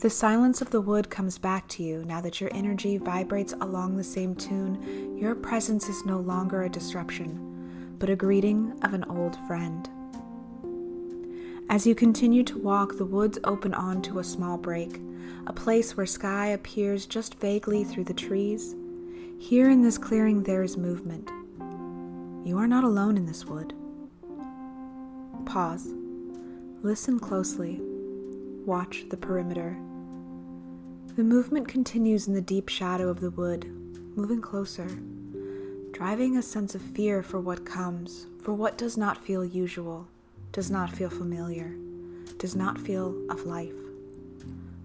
The 0.01 0.11
silence 0.11 0.61
of 0.61 0.69
the 0.69 0.81
wood 0.81 1.09
comes 1.09 1.39
back 1.39 1.67
to 1.69 1.81
you 1.81 2.05
now 2.05 2.21
that 2.21 2.39
your 2.39 2.51
energy 2.53 2.99
vibrates 2.99 3.53
along 3.53 3.97
the 3.97 4.03
same 4.03 4.35
tune. 4.35 5.17
Your 5.17 5.33
presence 5.33 5.89
is 5.89 6.05
no 6.05 6.19
longer 6.19 6.61
a 6.61 6.69
disruption 6.69 7.46
but 7.99 8.09
a 8.09 8.15
greeting 8.15 8.77
of 8.83 8.93
an 8.93 9.03
old 9.05 9.37
friend. 9.47 9.89
As 11.69 11.85
you 11.85 11.95
continue 11.95 12.43
to 12.43 12.57
walk, 12.57 12.97
the 12.97 13.05
woods 13.05 13.39
open 13.43 13.73
onto 13.73 14.19
a 14.19 14.23
small 14.23 14.57
break, 14.57 15.01
a 15.47 15.53
place 15.53 15.97
where 15.97 16.05
sky 16.05 16.47
appears 16.47 17.05
just 17.05 17.35
vaguely 17.35 17.83
through 17.83 18.05
the 18.05 18.13
trees. 18.13 18.75
Here 19.39 19.69
in 19.69 19.81
this 19.81 19.97
clearing, 19.97 20.43
there 20.43 20.63
is 20.63 20.77
movement. 20.77 21.29
You 22.47 22.57
are 22.57 22.67
not 22.67 22.83
alone 22.85 23.17
in 23.17 23.25
this 23.25 23.45
wood. 23.45 23.73
Pause. 25.45 25.93
Listen 26.83 27.19
closely. 27.19 27.81
Watch 28.65 29.05
the 29.09 29.17
perimeter. 29.17 29.77
The 31.15 31.23
movement 31.23 31.67
continues 31.67 32.27
in 32.27 32.33
the 32.33 32.41
deep 32.41 32.69
shadow 32.69 33.09
of 33.09 33.19
the 33.19 33.31
wood, 33.31 33.65
moving 34.15 34.39
closer 34.39 34.87
driving 35.97 36.37
a 36.37 36.43
sense 36.43 36.75
of 36.75 36.81
fear 36.93 37.23
for 37.23 37.39
what 37.39 37.65
comes, 37.65 38.27
for 38.43 38.53
what 38.53 38.77
does 38.77 38.97
not 38.97 39.25
feel 39.25 39.43
usual, 39.43 40.07
does 40.51 40.69
not 40.69 40.91
feel 40.91 41.09
familiar, 41.09 41.73
does 42.37 42.55
not 42.55 42.79
feel 42.79 43.15
of 43.31 43.47
life. 43.47 43.73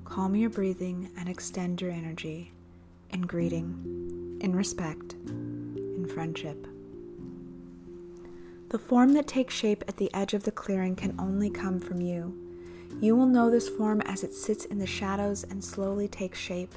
Calm 0.07 0.35
your 0.35 0.49
breathing 0.49 1.11
and 1.19 1.29
extend 1.29 1.83
your 1.83 1.91
energy 1.91 2.51
in 3.11 3.21
greeting, 3.21 4.39
in 4.41 4.57
respect, 4.57 5.13
in 5.27 6.11
friendship. 6.15 6.67
The 8.71 8.79
form 8.79 9.13
that 9.13 9.27
takes 9.27 9.53
shape 9.53 9.85
at 9.87 9.99
the 9.99 10.13
edge 10.15 10.33
of 10.33 10.45
the 10.45 10.51
clearing 10.51 10.97
can 10.97 11.15
only 11.19 11.51
come 11.51 11.79
from 11.79 12.01
you. 12.01 12.35
You 13.03 13.17
will 13.17 13.27
know 13.27 13.51
this 13.51 13.69
form 13.69 14.01
as 14.07 14.25
it 14.25 14.33
sits 14.33 14.65
in 14.65 14.79
the 14.79 14.87
shadows 14.87 15.45
and 15.45 15.63
slowly 15.63 16.09
takes 16.09 16.39
shape. 16.39 16.75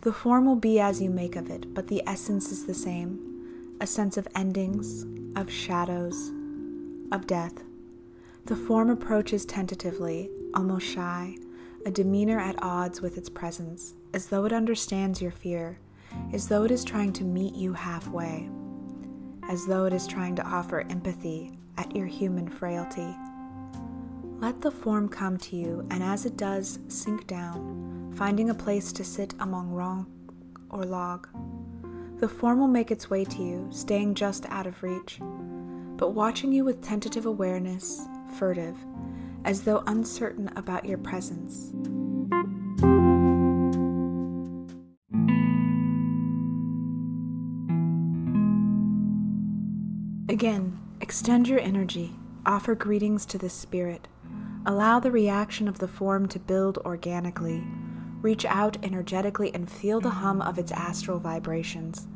The 0.00 0.12
form 0.12 0.44
will 0.44 0.56
be 0.56 0.80
as 0.80 1.00
you 1.00 1.08
make 1.08 1.36
of 1.36 1.48
it, 1.48 1.72
but 1.72 1.86
the 1.86 2.02
essence 2.04 2.50
is 2.50 2.66
the 2.66 2.74
same 2.74 3.27
a 3.80 3.86
sense 3.86 4.16
of 4.16 4.26
endings, 4.34 5.06
of 5.36 5.50
shadows, 5.50 6.32
of 7.12 7.26
death. 7.26 7.62
The 8.46 8.56
form 8.56 8.90
approaches 8.90 9.44
tentatively, 9.44 10.30
almost 10.54 10.86
shy, 10.86 11.36
a 11.86 11.90
demeanor 11.90 12.40
at 12.40 12.62
odds 12.62 13.00
with 13.00 13.16
its 13.16 13.28
presence, 13.28 13.94
as 14.12 14.26
though 14.26 14.44
it 14.44 14.52
understands 14.52 15.22
your 15.22 15.30
fear, 15.30 15.78
as 16.32 16.48
though 16.48 16.64
it 16.64 16.70
is 16.70 16.84
trying 16.84 17.12
to 17.14 17.24
meet 17.24 17.54
you 17.54 17.72
halfway, 17.72 18.48
as 19.48 19.66
though 19.66 19.84
it 19.84 19.92
is 19.92 20.06
trying 20.06 20.34
to 20.36 20.46
offer 20.46 20.80
empathy 20.90 21.58
at 21.76 21.94
your 21.94 22.06
human 22.06 22.48
frailty. 22.48 23.14
Let 24.40 24.60
the 24.60 24.70
form 24.70 25.08
come 25.08 25.36
to 25.38 25.56
you, 25.56 25.86
and 25.90 26.02
as 26.02 26.26
it 26.26 26.36
does, 26.36 26.78
sink 26.88 27.26
down, 27.26 28.12
finding 28.16 28.50
a 28.50 28.54
place 28.54 28.92
to 28.92 29.04
sit 29.04 29.34
among 29.40 29.70
rock 29.70 30.06
or 30.70 30.84
log. 30.84 31.28
The 32.18 32.28
form 32.28 32.58
will 32.58 32.66
make 32.66 32.90
its 32.90 33.08
way 33.08 33.24
to 33.24 33.42
you, 33.42 33.68
staying 33.70 34.16
just 34.16 34.44
out 34.46 34.66
of 34.66 34.82
reach, 34.82 35.20
but 35.96 36.14
watching 36.14 36.52
you 36.52 36.64
with 36.64 36.82
tentative 36.82 37.26
awareness, 37.26 38.08
furtive, 38.36 38.76
as 39.44 39.62
though 39.62 39.84
uncertain 39.86 40.50
about 40.56 40.84
your 40.84 40.98
presence. 40.98 41.72
Again, 50.28 50.76
extend 51.00 51.46
your 51.46 51.60
energy, 51.60 52.16
offer 52.44 52.74
greetings 52.74 53.24
to 53.26 53.38
the 53.38 53.48
spirit, 53.48 54.08
allow 54.66 54.98
the 54.98 55.12
reaction 55.12 55.68
of 55.68 55.78
the 55.78 55.86
form 55.86 56.26
to 56.28 56.40
build 56.40 56.78
organically 56.78 57.64
Reach 58.20 58.44
out 58.44 58.76
energetically 58.82 59.54
and 59.54 59.70
feel 59.70 60.00
the 60.00 60.10
hum 60.10 60.42
of 60.42 60.58
its 60.58 60.72
astral 60.72 61.20
vibrations. 61.20 62.08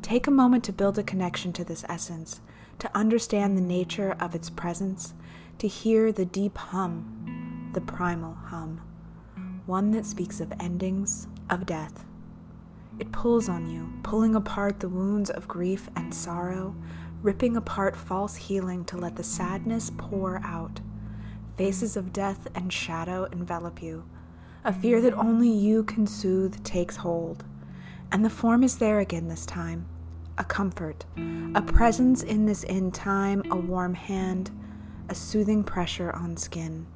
Take 0.00 0.26
a 0.26 0.30
moment 0.30 0.64
to 0.64 0.72
build 0.72 0.98
a 0.98 1.02
connection 1.02 1.52
to 1.52 1.64
this 1.64 1.84
essence, 1.88 2.40
to 2.78 2.90
understand 2.96 3.56
the 3.56 3.62
nature 3.62 4.16
of 4.18 4.34
its 4.34 4.48
presence, 4.48 5.14
to 5.58 5.68
hear 5.68 6.10
the 6.10 6.24
deep 6.24 6.56
hum, 6.56 7.70
the 7.74 7.80
primal 7.80 8.34
hum, 8.34 8.80
one 9.66 9.90
that 9.92 10.06
speaks 10.06 10.40
of 10.40 10.52
endings, 10.58 11.28
of 11.50 11.66
death. 11.66 12.04
It 12.98 13.12
pulls 13.12 13.48
on 13.48 13.70
you, 13.70 13.92
pulling 14.02 14.34
apart 14.34 14.80
the 14.80 14.88
wounds 14.88 15.30
of 15.30 15.48
grief 15.48 15.88
and 15.94 16.14
sorrow, 16.14 16.74
ripping 17.22 17.56
apart 17.56 17.94
false 17.94 18.36
healing 18.36 18.84
to 18.86 18.96
let 18.96 19.16
the 19.16 19.22
sadness 19.22 19.90
pour 19.96 20.40
out. 20.44 20.80
Faces 21.56 21.96
of 21.96 22.12
death 22.12 22.48
and 22.54 22.72
shadow 22.72 23.24
envelop 23.32 23.82
you. 23.82 24.04
A 24.64 24.72
fear 24.72 25.00
that 25.00 25.14
only 25.14 25.50
you 25.50 25.82
can 25.82 26.06
soothe 26.06 26.62
takes 26.62 26.96
hold. 26.96 27.44
And 28.12 28.24
the 28.24 28.30
form 28.30 28.62
is 28.62 28.78
there 28.78 29.00
again 29.00 29.28
this 29.28 29.44
time 29.46 29.86
a 30.38 30.44
comfort, 30.44 31.04
a 31.54 31.60
presence 31.60 32.22
in 32.22 32.46
this 32.46 32.64
end 32.68 32.94
time, 32.94 33.42
a 33.50 33.56
warm 33.56 33.94
hand, 33.94 34.50
a 35.08 35.14
soothing 35.14 35.62
pressure 35.62 36.10
on 36.12 36.36
skin, 36.36 36.86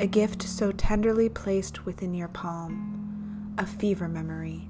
a 0.00 0.06
gift 0.06 0.42
so 0.42 0.72
tenderly 0.72 1.28
placed 1.28 1.86
within 1.86 2.14
your 2.14 2.28
palm, 2.28 3.54
a 3.58 3.66
fever 3.66 4.08
memory, 4.08 4.68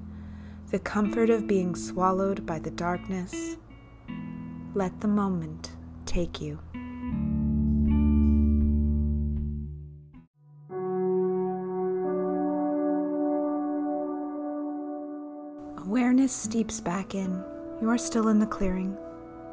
the 0.69 0.79
comfort 0.79 1.29
of 1.29 1.47
being 1.47 1.73
swallowed 1.73 2.45
by 2.45 2.59
the 2.59 2.71
darkness. 2.71 3.57
Let 4.75 5.01
the 5.01 5.07
moment 5.07 5.71
take 6.05 6.39
you. 6.39 6.59
Steeps 16.31 16.79
back 16.79 17.13
in 17.13 17.43
you 17.81 17.89
are 17.89 17.97
still 17.97 18.29
in 18.29 18.39
the 18.39 18.47
clearing. 18.47 18.97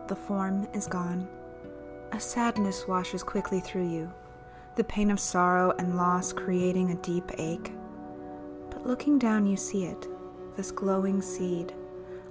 The 0.09 0.17
form 0.17 0.67
is 0.73 0.87
gone. 0.87 1.29
A 2.12 2.21
sadness 2.21 2.87
washes 2.88 3.23
quickly 3.23 3.61
through 3.61 3.91
you, 3.91 4.11
the 4.76 4.85
pain 4.85 5.11
of 5.11 5.21
sorrow 5.21 5.75
and 5.79 5.97
loss 5.97 6.33
creating 6.33 6.91
a 6.91 7.02
deep 7.02 7.31
ache. 7.37 7.73
But 8.71 8.87
looking 8.87 9.19
down, 9.19 9.45
you 9.47 9.57
see 9.57 9.85
it 9.85 10.09
this 10.57 10.71
glowing 10.71 11.21
seed, 11.21 11.75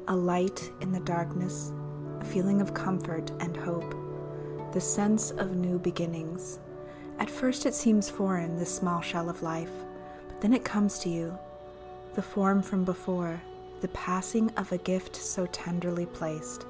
a 0.07 0.15
light 0.15 0.71
in 0.81 0.91
the 0.91 1.01
darkness, 1.01 1.71
a 2.19 2.25
feeling 2.25 2.62
of 2.62 2.74
comfort 2.74 3.31
and 3.41 3.55
hope, 3.55 3.93
the 4.74 4.81
sense 4.81 5.31
of 5.31 5.55
new 5.55 5.77
beginnings. 5.77 6.60
At 7.19 7.29
first, 7.29 7.65
it 7.65 7.75
seems 7.75 8.10
foreign, 8.10 8.57
this 8.57 8.74
small 8.74 9.01
shell 9.01 9.29
of 9.29 9.43
life, 9.43 9.71
but 10.27 10.41
then 10.41 10.53
it 10.53 10.63
comes 10.63 10.98
to 11.00 11.10
you, 11.10 11.38
the 12.15 12.21
form 12.21 12.62
from 12.62 12.86
before 12.86 13.41
the 13.81 13.88
passing 13.89 14.50
of 14.51 14.71
a 14.71 14.77
gift 14.77 15.15
so 15.15 15.45
tenderly 15.47 16.05
placed. 16.05 16.65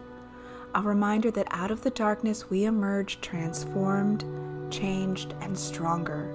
A 0.74 0.82
reminder 0.82 1.30
that 1.32 1.48
out 1.51 1.70
of 1.70 1.82
the 1.82 1.89
darkness 1.89 2.50
we 2.50 2.63
emerge 2.63 3.20
transformed, 3.20 4.24
changed, 4.72 5.36
and 5.41 5.58
stronger. 5.58 6.34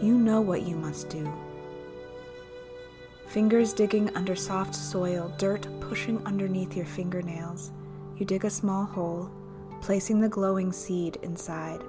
You 0.00 0.16
know 0.16 0.40
what 0.40 0.62
you 0.62 0.74
must 0.74 1.10
do. 1.10 1.30
Fingers 3.26 3.72
digging 3.72 4.14
under 4.16 4.34
soft 4.34 4.74
soil, 4.74 5.32
dirt 5.38 5.66
pushing 5.80 6.24
underneath 6.26 6.74
your 6.76 6.86
fingernails. 6.86 7.70
You 8.16 8.26
dig 8.26 8.44
a 8.44 8.50
small 8.50 8.84
hole, 8.84 9.30
placing 9.80 10.20
the 10.20 10.28
glowing 10.28 10.72
seed 10.72 11.16
inside. 11.22 11.82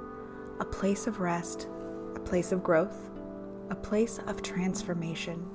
A 0.59 0.65
place 0.65 1.07
of 1.07 1.19
rest, 1.19 1.67
a 2.15 2.19
place 2.19 2.51
of 2.51 2.63
growth, 2.63 3.09
a 3.69 3.75
place 3.75 4.19
of 4.27 4.41
transformation. 4.41 5.45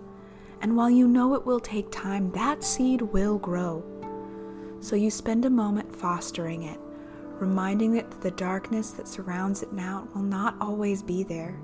And 0.60 0.76
while 0.76 0.90
you 0.90 1.06
know 1.06 1.34
it 1.34 1.46
will 1.46 1.60
take 1.60 1.90
time, 1.90 2.30
that 2.32 2.64
seed 2.64 3.00
will 3.00 3.38
grow. 3.38 3.84
So 4.80 4.96
you 4.96 5.10
spend 5.10 5.44
a 5.44 5.50
moment 5.50 5.94
fostering 5.94 6.64
it, 6.64 6.78
reminding 7.38 7.96
it 7.96 8.10
that 8.10 8.20
the 8.20 8.30
darkness 8.32 8.90
that 8.92 9.08
surrounds 9.08 9.62
it 9.62 9.72
now 9.72 10.08
will 10.14 10.22
not 10.22 10.56
always 10.60 11.02
be 11.02 11.22
there. 11.22 11.58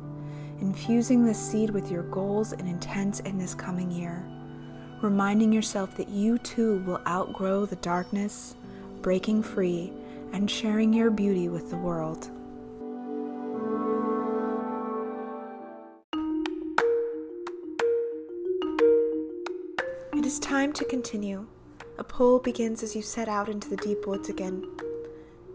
Infusing 0.60 1.24
this 1.24 1.38
seed 1.38 1.70
with 1.70 1.90
your 1.90 2.04
goals 2.04 2.52
and 2.52 2.68
intents 2.68 3.20
in 3.20 3.38
this 3.38 3.54
coming 3.54 3.90
year. 3.90 4.24
Reminding 5.02 5.52
yourself 5.52 5.96
that 5.96 6.08
you 6.08 6.38
too 6.38 6.78
will 6.86 7.00
outgrow 7.06 7.66
the 7.66 7.76
darkness, 7.76 8.54
breaking 9.02 9.42
free, 9.42 9.92
and 10.32 10.50
sharing 10.50 10.92
your 10.92 11.10
beauty 11.10 11.48
with 11.48 11.70
the 11.70 11.76
world. 11.76 12.30
Is 20.34 20.40
time 20.40 20.72
to 20.72 20.84
continue. 20.84 21.46
A 21.96 22.02
pull 22.02 22.40
begins 22.40 22.82
as 22.82 22.96
you 22.96 23.02
set 23.02 23.28
out 23.28 23.48
into 23.48 23.70
the 23.70 23.76
deep 23.76 24.04
woods 24.04 24.28
again. 24.28 24.66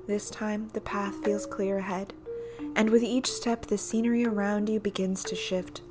This 0.07 0.29
time, 0.29 0.69
the 0.71 0.79
path 0.79 1.21
feels 1.21 1.45
clear 1.45 1.79
ahead, 1.79 2.13
and 2.77 2.89
with 2.89 3.03
each 3.03 3.29
step, 3.29 3.65
the 3.65 3.77
scenery 3.77 4.25
around 4.25 4.69
you 4.69 4.79
begins 4.79 5.21
to 5.25 5.35
shift. 5.35 5.81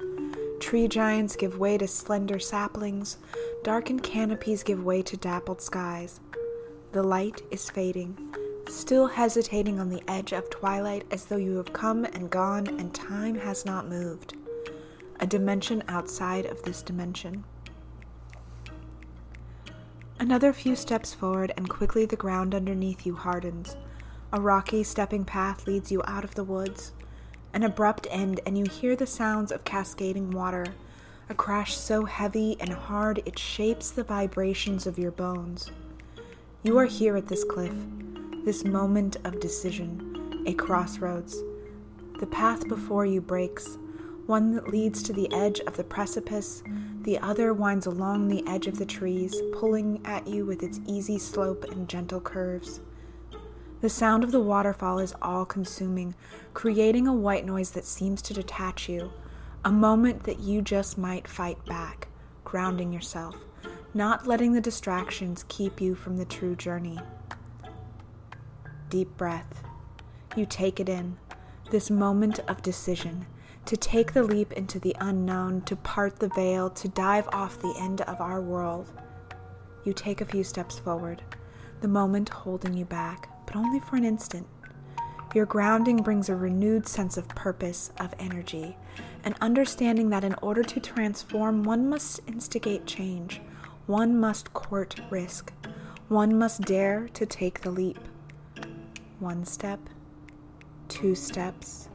Tree 0.58 0.88
giants 0.88 1.36
give 1.36 1.58
way 1.58 1.76
to 1.76 1.86
slender 1.86 2.38
saplings, 2.38 3.18
darkened 3.62 4.02
canopies 4.02 4.62
give 4.62 4.82
way 4.82 5.02
to 5.02 5.18
dappled 5.18 5.60
skies. 5.60 6.20
The 6.92 7.02
light 7.02 7.42
is 7.50 7.68
fading, 7.68 8.16
still 8.70 9.06
hesitating 9.06 9.78
on 9.78 9.90
the 9.90 10.02
edge 10.08 10.32
of 10.32 10.48
twilight 10.48 11.04
as 11.10 11.26
though 11.26 11.36
you 11.36 11.58
have 11.58 11.74
come 11.74 12.06
and 12.06 12.30
gone 12.30 12.66
and 12.66 12.94
time 12.94 13.34
has 13.34 13.66
not 13.66 13.86
moved. 13.86 14.34
A 15.20 15.26
dimension 15.26 15.84
outside 15.88 16.46
of 16.46 16.62
this 16.62 16.80
dimension. 16.80 17.44
Another 20.20 20.52
few 20.52 20.74
steps 20.74 21.14
forward, 21.14 21.52
and 21.56 21.70
quickly 21.70 22.04
the 22.04 22.16
ground 22.16 22.52
underneath 22.52 23.06
you 23.06 23.14
hardens. 23.14 23.76
A 24.32 24.40
rocky 24.40 24.82
stepping 24.82 25.24
path 25.24 25.66
leads 25.66 25.92
you 25.92 26.02
out 26.06 26.24
of 26.24 26.34
the 26.34 26.42
woods. 26.42 26.92
An 27.54 27.62
abrupt 27.62 28.08
end, 28.10 28.40
and 28.44 28.58
you 28.58 28.64
hear 28.64 28.96
the 28.96 29.06
sounds 29.06 29.52
of 29.52 29.62
cascading 29.62 30.32
water, 30.32 30.66
a 31.30 31.34
crash 31.34 31.76
so 31.76 32.04
heavy 32.04 32.56
and 32.58 32.72
hard 32.72 33.22
it 33.26 33.38
shapes 33.38 33.90
the 33.90 34.02
vibrations 34.02 34.86
of 34.88 34.98
your 34.98 35.12
bones. 35.12 35.70
You 36.64 36.78
are 36.78 36.86
here 36.86 37.16
at 37.16 37.28
this 37.28 37.44
cliff, 37.44 37.76
this 38.44 38.64
moment 38.64 39.18
of 39.24 39.38
decision, 39.38 40.42
a 40.46 40.54
crossroads. 40.54 41.40
The 42.18 42.26
path 42.26 42.66
before 42.66 43.06
you 43.06 43.20
breaks, 43.20 43.78
one 44.26 44.54
that 44.56 44.68
leads 44.68 45.02
to 45.04 45.12
the 45.12 45.32
edge 45.32 45.60
of 45.60 45.76
the 45.76 45.84
precipice, 45.84 46.64
the 47.02 47.18
other 47.18 47.52
winds 47.52 47.86
along 47.86 48.28
the 48.28 48.46
edge 48.46 48.66
of 48.66 48.78
the 48.78 48.86
trees, 48.86 49.40
pulling 49.52 50.00
at 50.04 50.26
you 50.26 50.44
with 50.44 50.62
its 50.62 50.80
easy 50.86 51.18
slope 51.18 51.64
and 51.64 51.88
gentle 51.88 52.20
curves. 52.20 52.80
The 53.80 53.88
sound 53.88 54.24
of 54.24 54.32
the 54.32 54.40
waterfall 54.40 54.98
is 54.98 55.14
all 55.22 55.44
consuming, 55.44 56.14
creating 56.52 57.06
a 57.06 57.14
white 57.14 57.46
noise 57.46 57.70
that 57.70 57.84
seems 57.84 58.20
to 58.22 58.34
detach 58.34 58.88
you, 58.88 59.12
a 59.64 59.70
moment 59.70 60.24
that 60.24 60.40
you 60.40 60.62
just 60.62 60.98
might 60.98 61.28
fight 61.28 61.64
back, 61.64 62.08
grounding 62.44 62.92
yourself, 62.92 63.36
not 63.94 64.26
letting 64.26 64.52
the 64.52 64.60
distractions 64.60 65.44
keep 65.48 65.80
you 65.80 65.94
from 65.94 66.16
the 66.16 66.24
true 66.24 66.56
journey. 66.56 66.98
Deep 68.88 69.16
breath. 69.16 69.62
You 70.36 70.46
take 70.46 70.80
it 70.80 70.88
in, 70.88 71.18
this 71.70 71.90
moment 71.90 72.40
of 72.48 72.62
decision 72.62 73.26
to 73.68 73.76
take 73.76 74.14
the 74.14 74.22
leap 74.22 74.54
into 74.54 74.78
the 74.78 74.96
unknown, 74.98 75.60
to 75.60 75.76
part 75.76 76.18
the 76.18 76.30
veil, 76.30 76.70
to 76.70 76.88
dive 76.88 77.28
off 77.34 77.60
the 77.60 77.74
end 77.78 78.00
of 78.00 78.18
our 78.18 78.40
world. 78.40 78.90
You 79.84 79.92
take 79.92 80.22
a 80.22 80.24
few 80.24 80.42
steps 80.42 80.78
forward, 80.78 81.20
the 81.82 81.88
moment 81.88 82.30
holding 82.30 82.72
you 82.72 82.86
back, 82.86 83.28
but 83.44 83.56
only 83.56 83.78
for 83.80 83.96
an 83.96 84.06
instant. 84.06 84.46
Your 85.34 85.44
grounding 85.44 85.98
brings 85.98 86.30
a 86.30 86.34
renewed 86.34 86.88
sense 86.88 87.18
of 87.18 87.28
purpose, 87.28 87.92
of 88.00 88.14
energy, 88.18 88.74
an 89.24 89.34
understanding 89.42 90.08
that 90.08 90.24
in 90.24 90.34
order 90.40 90.62
to 90.62 90.80
transform, 90.80 91.62
one 91.62 91.90
must 91.90 92.20
instigate 92.26 92.86
change, 92.86 93.42
one 93.84 94.18
must 94.18 94.54
court 94.54 94.98
risk, 95.10 95.52
one 96.08 96.38
must 96.38 96.62
dare 96.62 97.06
to 97.08 97.26
take 97.26 97.60
the 97.60 97.70
leap. 97.70 97.98
One 99.20 99.44
step, 99.44 99.80
two 100.88 101.14
steps, 101.14 101.90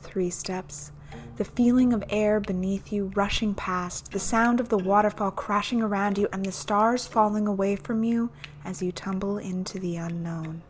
three 0.00 0.30
steps, 0.30 0.92
the 1.38 1.44
feeling 1.44 1.92
of 1.92 2.02
air 2.10 2.40
beneath 2.40 2.92
you 2.92 3.12
rushing 3.14 3.54
past, 3.54 4.10
the 4.10 4.18
sound 4.18 4.58
of 4.58 4.70
the 4.70 4.76
waterfall 4.76 5.30
crashing 5.30 5.80
around 5.80 6.18
you, 6.18 6.28
and 6.32 6.44
the 6.44 6.50
stars 6.50 7.06
falling 7.06 7.46
away 7.46 7.76
from 7.76 8.02
you 8.02 8.28
as 8.64 8.82
you 8.82 8.90
tumble 8.90 9.38
into 9.38 9.78
the 9.78 9.94
unknown. 9.94 10.60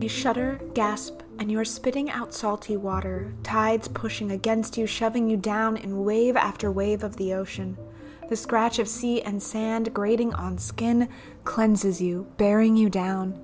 You 0.00 0.08
shudder, 0.08 0.60
gasp, 0.72 1.22
and 1.40 1.50
you 1.50 1.58
are 1.58 1.64
spitting 1.64 2.08
out 2.10 2.32
salty 2.32 2.76
water, 2.76 3.34
tides 3.42 3.88
pushing 3.88 4.30
against 4.30 4.78
you, 4.78 4.86
shoving 4.86 5.28
you 5.28 5.36
down 5.36 5.76
in 5.76 6.04
wave 6.04 6.36
after 6.36 6.70
wave 6.70 7.02
of 7.02 7.16
the 7.16 7.34
ocean. 7.34 7.76
The 8.28 8.36
scratch 8.36 8.80
of 8.80 8.88
sea 8.88 9.22
and 9.22 9.40
sand 9.40 9.94
grating 9.94 10.34
on 10.34 10.58
skin 10.58 11.08
cleanses 11.44 12.00
you, 12.00 12.26
bearing 12.36 12.76
you 12.76 12.90
down. 12.90 13.40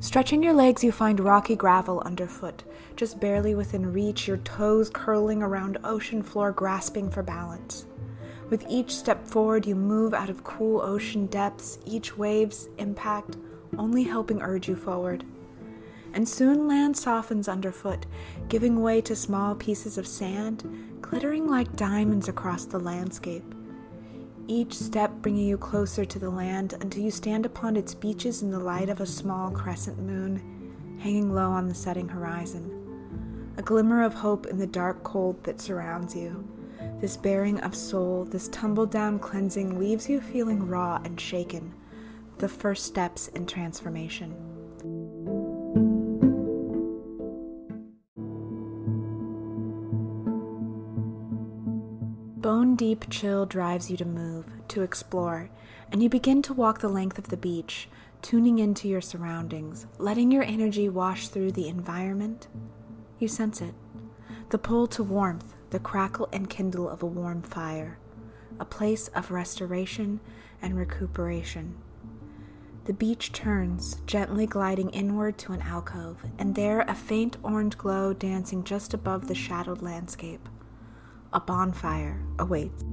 Stretching 0.00 0.42
your 0.42 0.54
legs, 0.54 0.82
you 0.82 0.90
find 0.90 1.20
rocky 1.20 1.54
gravel 1.54 2.00
underfoot, 2.00 2.64
just 2.96 3.20
barely 3.20 3.54
within 3.54 3.92
reach, 3.92 4.26
your 4.26 4.38
toes 4.38 4.88
curling 4.88 5.42
around 5.42 5.78
ocean 5.84 6.22
floor, 6.22 6.52
grasping 6.52 7.10
for 7.10 7.22
balance. 7.22 7.84
With 8.48 8.64
each 8.68 8.96
step 8.96 9.26
forward, 9.26 9.66
you 9.66 9.74
move 9.74 10.14
out 10.14 10.30
of 10.30 10.42
cool 10.42 10.80
ocean 10.80 11.26
depths, 11.26 11.78
each 11.84 12.16
wave's 12.16 12.68
impact 12.78 13.36
only 13.78 14.04
helping 14.04 14.42
urge 14.42 14.68
you 14.68 14.76
forward. 14.76 15.24
And 16.14 16.28
soon 16.28 16.66
land 16.66 16.96
softens 16.96 17.46
underfoot, 17.46 18.06
giving 18.48 18.82
way 18.82 19.00
to 19.02 19.14
small 19.14 19.54
pieces 19.54 19.98
of 19.98 20.06
sand, 20.06 20.98
glittering 21.00 21.46
like 21.46 21.76
diamonds 21.76 22.28
across 22.28 22.64
the 22.64 22.80
landscape. 22.80 23.54
Each 24.48 24.74
step 24.74 25.12
bringing 25.22 25.46
you 25.46 25.56
closer 25.56 26.04
to 26.04 26.18
the 26.18 26.30
land 26.30 26.74
until 26.80 27.02
you 27.02 27.10
stand 27.10 27.46
upon 27.46 27.76
its 27.76 27.94
beaches 27.94 28.42
in 28.42 28.50
the 28.50 28.58
light 28.58 28.88
of 28.88 29.00
a 29.00 29.06
small 29.06 29.50
crescent 29.50 29.98
moon 29.98 30.98
hanging 31.00 31.34
low 31.34 31.50
on 31.50 31.68
the 31.68 31.74
setting 31.74 32.08
horizon. 32.08 32.78
A 33.56 33.62
glimmer 33.62 34.02
of 34.02 34.14
hope 34.14 34.46
in 34.46 34.58
the 34.58 34.66
dark 34.66 35.02
cold 35.04 35.42
that 35.44 35.60
surrounds 35.60 36.14
you. 36.16 36.48
This 37.00 37.16
bearing 37.16 37.60
of 37.60 37.74
soul, 37.74 38.24
this 38.24 38.48
tumble 38.48 38.86
down 38.86 39.18
cleansing 39.18 39.78
leaves 39.78 40.08
you 40.08 40.20
feeling 40.20 40.66
raw 40.66 41.00
and 41.04 41.20
shaken, 41.20 41.74
the 42.38 42.48
first 42.48 42.84
steps 42.84 43.28
in 43.28 43.46
transformation. 43.46 44.34
Bone 52.42 52.74
deep 52.74 53.04
chill 53.08 53.46
drives 53.46 53.88
you 53.88 53.96
to 53.96 54.04
move, 54.04 54.31
to 54.72 54.82
explore, 54.82 55.50
and 55.90 56.02
you 56.02 56.08
begin 56.08 56.42
to 56.42 56.52
walk 56.52 56.80
the 56.80 56.88
length 56.88 57.18
of 57.18 57.28
the 57.28 57.36
beach, 57.36 57.88
tuning 58.22 58.58
into 58.58 58.88
your 58.88 59.00
surroundings, 59.00 59.86
letting 59.98 60.32
your 60.32 60.42
energy 60.42 60.88
wash 60.88 61.28
through 61.28 61.52
the 61.52 61.68
environment. 61.68 62.48
You 63.18 63.28
sense 63.28 63.60
it 63.60 63.74
the 64.48 64.58
pull 64.58 64.86
to 64.86 65.02
warmth, 65.02 65.54
the 65.70 65.78
crackle 65.78 66.28
and 66.32 66.50
kindle 66.50 66.88
of 66.88 67.02
a 67.02 67.06
warm 67.06 67.40
fire, 67.40 67.98
a 68.60 68.64
place 68.64 69.08
of 69.08 69.30
restoration 69.30 70.20
and 70.60 70.76
recuperation. 70.76 71.74
The 72.84 72.92
beach 72.92 73.32
turns, 73.32 73.96
gently 74.06 74.46
gliding 74.46 74.90
inward 74.90 75.38
to 75.38 75.52
an 75.52 75.62
alcove, 75.62 76.18
and 76.38 76.54
there 76.54 76.80
a 76.80 76.94
faint 76.94 77.36
orange 77.42 77.78
glow 77.78 78.12
dancing 78.12 78.64
just 78.64 78.92
above 78.92 79.28
the 79.28 79.34
shadowed 79.34 79.80
landscape 79.80 80.48
a 81.34 81.40
bonfire 81.40 82.20
awaits. 82.38 82.84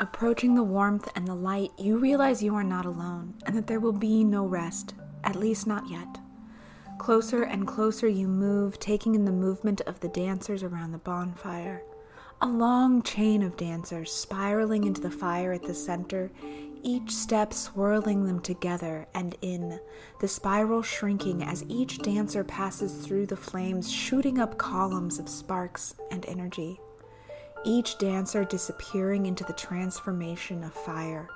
Approaching 0.00 0.54
the 0.54 0.62
warmth 0.62 1.12
and 1.14 1.28
the 1.28 1.34
light, 1.34 1.72
you 1.76 1.98
realize 1.98 2.42
you 2.42 2.54
are 2.54 2.64
not 2.64 2.86
alone 2.86 3.34
and 3.44 3.54
that 3.54 3.66
there 3.66 3.80
will 3.80 3.92
be 3.92 4.24
no 4.24 4.46
rest, 4.46 4.94
at 5.24 5.36
least 5.36 5.66
not 5.66 5.90
yet. 5.90 6.18
Closer 6.96 7.42
and 7.42 7.66
closer 7.66 8.08
you 8.08 8.26
move, 8.26 8.78
taking 8.78 9.14
in 9.14 9.26
the 9.26 9.30
movement 9.30 9.82
of 9.82 10.00
the 10.00 10.08
dancers 10.08 10.62
around 10.62 10.92
the 10.92 10.98
bonfire. 10.98 11.82
A 12.40 12.48
long 12.48 13.02
chain 13.02 13.42
of 13.42 13.58
dancers 13.58 14.10
spiraling 14.10 14.84
into 14.84 15.02
the 15.02 15.10
fire 15.10 15.52
at 15.52 15.64
the 15.64 15.74
center, 15.74 16.32
each 16.82 17.14
step 17.14 17.52
swirling 17.52 18.24
them 18.24 18.40
together 18.40 19.06
and 19.12 19.36
in, 19.42 19.78
the 20.22 20.28
spiral 20.28 20.80
shrinking 20.80 21.44
as 21.44 21.62
each 21.68 21.98
dancer 21.98 22.42
passes 22.42 23.06
through 23.06 23.26
the 23.26 23.36
flames, 23.36 23.92
shooting 23.92 24.38
up 24.38 24.56
columns 24.56 25.18
of 25.18 25.28
sparks 25.28 25.94
and 26.10 26.24
energy. 26.24 26.80
Each 27.62 27.98
dancer 27.98 28.44
disappearing 28.44 29.26
into 29.26 29.44
the 29.44 29.52
transformation 29.52 30.64
of 30.64 30.72
fire. 30.72 31.28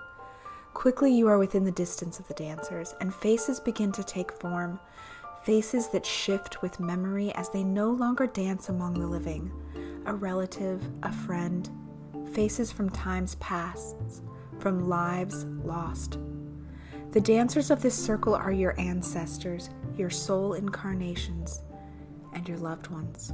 Quickly, 0.73 1.13
you 1.13 1.29
are 1.29 1.37
within 1.39 1.65
the 1.65 1.71
distance 1.71 2.19
of 2.19 2.27
the 2.29 2.35
dancers, 2.35 2.95
and 3.01 3.15
faces 3.15 3.61
begin 3.61 3.93
to 3.93 4.03
take 4.03 4.33
form. 4.33 4.81
Faces 5.45 5.89
that 5.89 6.07
shift 6.07 6.63
with 6.63 6.81
memory 6.81 7.31
as 7.35 7.51
they 7.51 7.63
no 7.63 7.91
longer 7.91 8.27
dance 8.27 8.71
among 8.71 8.95
the 8.95 9.07
living. 9.07 9.53
A 10.07 10.15
relative, 10.15 10.83
a 11.03 11.13
friend, 11.13 11.69
faces 12.33 12.73
from 12.73 12.89
times 12.89 13.35
past, 13.37 13.95
from 14.59 14.89
lives 14.89 15.45
lost. 15.63 16.19
The 17.11 17.21
dancers 17.21 17.71
of 17.71 17.83
this 17.83 17.95
circle 17.95 18.35
are 18.35 18.51
your 18.51 18.79
ancestors, 18.81 19.69
your 19.97 20.11
soul 20.11 20.55
incarnations, 20.55 21.61
and 22.33 22.49
your 22.49 22.59
loved 22.59 22.89
ones. 22.89 23.33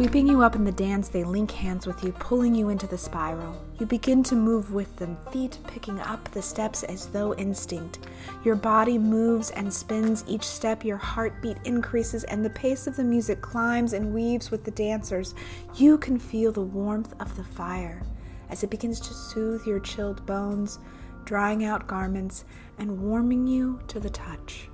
Sweeping 0.00 0.26
you 0.26 0.40
up 0.40 0.56
in 0.56 0.64
the 0.64 0.72
dance, 0.72 1.08
they 1.08 1.24
link 1.24 1.50
hands 1.50 1.86
with 1.86 2.02
you, 2.02 2.10
pulling 2.12 2.54
you 2.54 2.70
into 2.70 2.86
the 2.86 2.96
spiral. 2.96 3.62
You 3.78 3.84
begin 3.84 4.22
to 4.22 4.34
move 4.34 4.72
with 4.72 4.96
them, 4.96 5.18
feet 5.30 5.58
picking 5.66 6.00
up 6.00 6.26
the 6.30 6.40
steps 6.40 6.84
as 6.84 7.08
though 7.08 7.34
instinct. 7.34 7.98
Your 8.42 8.56
body 8.56 8.96
moves 8.96 9.50
and 9.50 9.70
spins 9.70 10.24
each 10.26 10.44
step, 10.44 10.86
your 10.86 10.96
heartbeat 10.96 11.58
increases, 11.66 12.24
and 12.24 12.42
the 12.42 12.48
pace 12.48 12.86
of 12.86 12.96
the 12.96 13.04
music 13.04 13.42
climbs 13.42 13.92
and 13.92 14.14
weaves 14.14 14.50
with 14.50 14.64
the 14.64 14.70
dancers. 14.70 15.34
You 15.74 15.98
can 15.98 16.18
feel 16.18 16.50
the 16.50 16.62
warmth 16.62 17.12
of 17.20 17.36
the 17.36 17.44
fire 17.44 18.02
as 18.48 18.64
it 18.64 18.70
begins 18.70 19.00
to 19.00 19.12
soothe 19.12 19.66
your 19.66 19.80
chilled 19.80 20.24
bones, 20.24 20.78
drying 21.26 21.62
out 21.62 21.86
garments, 21.86 22.46
and 22.78 23.02
warming 23.02 23.46
you 23.46 23.78
to 23.88 24.00
the 24.00 24.08
touch. 24.08 24.70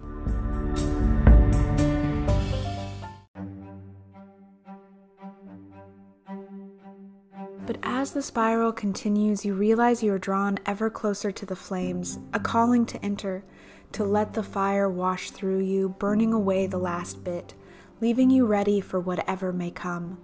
As 8.07 8.13
the 8.13 8.23
spiral 8.23 8.73
continues, 8.73 9.45
you 9.45 9.53
realize 9.53 10.01
you 10.01 10.13
are 10.13 10.19
drawn 10.19 10.57
ever 10.65 10.89
closer 10.89 11.33
to 11.33 11.45
the 11.45 11.57
flames, 11.57 12.21
a 12.33 12.39
calling 12.39 12.87
to 12.87 13.05
enter, 13.05 13.43
to 13.91 14.05
let 14.05 14.33
the 14.33 14.45
fire 14.45 14.89
wash 14.89 15.33
through 15.33 15.59
you, 15.59 15.89
burning 15.89 16.33
away 16.33 16.69
the 16.69 16.79
last 16.79 17.25
bit, 17.25 17.53
leaving 18.01 18.31
you 18.31 18.47
ready 18.47 18.81
for 18.81 19.01
whatever 19.01 19.53
may 19.53 19.73
come. 19.73 20.19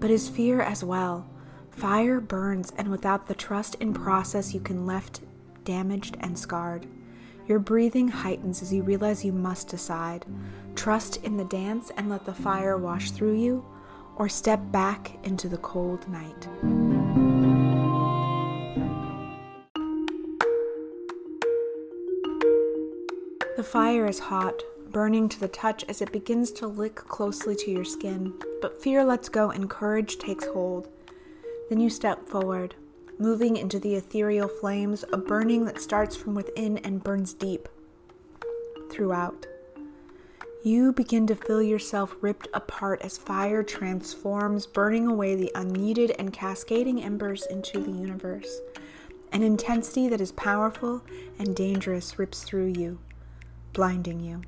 But 0.00 0.10
is 0.10 0.28
fear 0.28 0.60
as 0.60 0.82
well. 0.82 1.30
Fire 1.70 2.20
burns, 2.20 2.72
and 2.76 2.88
without 2.88 3.28
the 3.28 3.36
trust 3.36 3.76
in 3.76 3.94
process, 3.94 4.52
you 4.52 4.58
can 4.58 4.84
left 4.84 5.20
damaged 5.62 6.16
and 6.18 6.36
scarred. 6.36 6.88
Your 7.46 7.60
breathing 7.60 8.08
heightens 8.08 8.62
as 8.62 8.72
you 8.72 8.82
realize 8.82 9.24
you 9.24 9.32
must 9.32 9.68
decide 9.68 10.26
trust 10.74 11.18
in 11.18 11.36
the 11.36 11.44
dance 11.44 11.92
and 11.96 12.10
let 12.10 12.24
the 12.24 12.34
fire 12.34 12.76
wash 12.76 13.12
through 13.12 13.38
you, 13.38 13.64
or 14.16 14.28
step 14.28 14.60
back 14.72 15.24
into 15.24 15.48
the 15.48 15.58
cold 15.58 16.08
night. 16.08 16.87
The 23.58 23.64
fire 23.64 24.06
is 24.06 24.20
hot, 24.20 24.62
burning 24.92 25.28
to 25.30 25.40
the 25.40 25.48
touch 25.48 25.84
as 25.88 26.00
it 26.00 26.12
begins 26.12 26.52
to 26.52 26.68
lick 26.68 26.94
closely 26.94 27.56
to 27.56 27.72
your 27.72 27.84
skin, 27.84 28.34
but 28.62 28.80
fear 28.80 29.02
lets 29.02 29.28
go 29.28 29.50
and 29.50 29.68
courage 29.68 30.16
takes 30.18 30.46
hold. 30.46 30.86
Then 31.68 31.80
you 31.80 31.90
step 31.90 32.28
forward, 32.28 32.76
moving 33.18 33.56
into 33.56 33.80
the 33.80 33.96
ethereal 33.96 34.46
flames, 34.46 35.04
a 35.12 35.16
burning 35.16 35.64
that 35.64 35.80
starts 35.80 36.14
from 36.14 36.36
within 36.36 36.78
and 36.78 37.02
burns 37.02 37.34
deep 37.34 37.68
throughout. 38.92 39.48
You 40.62 40.92
begin 40.92 41.26
to 41.26 41.34
feel 41.34 41.60
yourself 41.60 42.14
ripped 42.20 42.46
apart 42.54 43.00
as 43.02 43.18
fire 43.18 43.64
transforms, 43.64 44.66
burning 44.66 45.08
away 45.08 45.34
the 45.34 45.50
unneeded 45.56 46.14
and 46.16 46.32
cascading 46.32 47.02
embers 47.02 47.44
into 47.46 47.80
the 47.80 47.90
universe. 47.90 48.60
An 49.32 49.42
intensity 49.42 50.08
that 50.10 50.20
is 50.20 50.30
powerful 50.30 51.02
and 51.40 51.56
dangerous 51.56 52.20
rips 52.20 52.44
through 52.44 52.74
you, 52.76 53.00
blinding 53.78 54.18
you. 54.18 54.42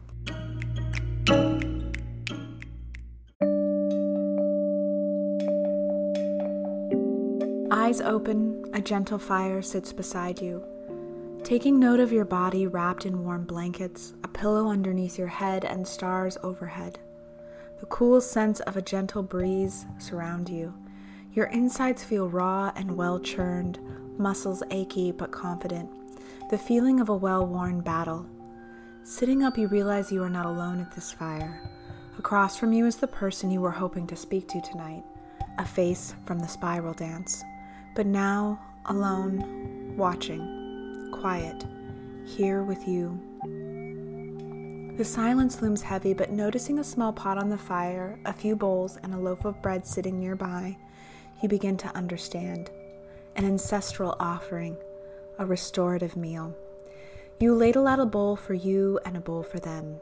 Eyes 7.70 8.00
open, 8.00 8.64
a 8.74 8.80
gentle 8.80 9.20
fire 9.20 9.62
sits 9.62 9.92
beside 9.92 10.40
you. 10.40 10.64
Taking 11.44 11.78
note 11.78 12.00
of 12.00 12.12
your 12.12 12.24
body 12.24 12.66
wrapped 12.66 13.06
in 13.06 13.22
warm 13.22 13.44
blankets, 13.44 14.14
a 14.24 14.28
pillow 14.28 14.68
underneath 14.68 15.16
your 15.16 15.28
head, 15.28 15.64
and 15.64 15.86
stars 15.86 16.36
overhead. 16.42 16.98
The 17.78 17.86
cool 17.86 18.20
sense 18.20 18.58
of 18.58 18.76
a 18.76 18.82
gentle 18.82 19.22
breeze 19.22 19.86
surround 19.98 20.48
you. 20.48 20.74
Your 21.34 21.46
insides 21.46 22.02
feel 22.02 22.28
raw 22.28 22.72
and 22.74 22.96
well 22.96 23.20
churned, 23.20 23.78
muscles 24.18 24.64
achy 24.72 25.12
but 25.12 25.30
confident. 25.30 25.88
The 26.50 26.58
feeling 26.58 26.98
of 26.98 27.08
a 27.08 27.16
well 27.16 27.46
worn 27.46 27.80
battle. 27.80 28.26
Sitting 29.02 29.42
up, 29.42 29.56
you 29.56 29.66
realize 29.66 30.12
you 30.12 30.22
are 30.22 30.30
not 30.30 30.46
alone 30.46 30.80
at 30.80 30.92
this 30.92 31.10
fire. 31.10 31.60
Across 32.18 32.58
from 32.58 32.72
you 32.72 32.86
is 32.86 32.96
the 32.96 33.06
person 33.06 33.50
you 33.50 33.60
were 33.60 33.70
hoping 33.70 34.06
to 34.06 34.16
speak 34.16 34.46
to 34.48 34.60
tonight, 34.60 35.02
a 35.58 35.64
face 35.64 36.14
from 36.26 36.38
the 36.38 36.46
spiral 36.46 36.92
dance. 36.92 37.42
But 37.94 38.06
now, 38.06 38.60
alone, 38.86 39.96
watching 39.96 41.10
quiet, 41.12 41.64
here 42.24 42.62
with 42.62 42.86
you. 42.86 43.18
The 44.96 45.04
silence 45.04 45.62
looms 45.62 45.80
heavy, 45.80 46.12
but 46.12 46.30
noticing 46.30 46.78
a 46.78 46.84
small 46.84 47.12
pot 47.12 47.38
on 47.38 47.48
the 47.48 47.56
fire, 47.58 48.18
a 48.26 48.34
few 48.34 48.54
bowls, 48.54 48.98
and 49.02 49.14
a 49.14 49.18
loaf 49.18 49.46
of 49.46 49.62
bread 49.62 49.86
sitting 49.86 50.20
nearby, 50.20 50.76
you 51.42 51.48
begin 51.48 51.78
to 51.78 51.96
understand. 51.96 52.70
An 53.34 53.46
ancestral 53.46 54.14
offering, 54.20 54.76
a 55.38 55.46
restorative 55.46 56.16
meal. 56.16 56.54
You 57.40 57.54
ladle 57.54 57.88
out 57.88 57.98
a 57.98 58.04
bowl 58.04 58.36
for 58.36 58.52
you 58.52 59.00
and 59.06 59.16
a 59.16 59.20
bowl 59.20 59.42
for 59.42 59.58
them. 59.58 59.96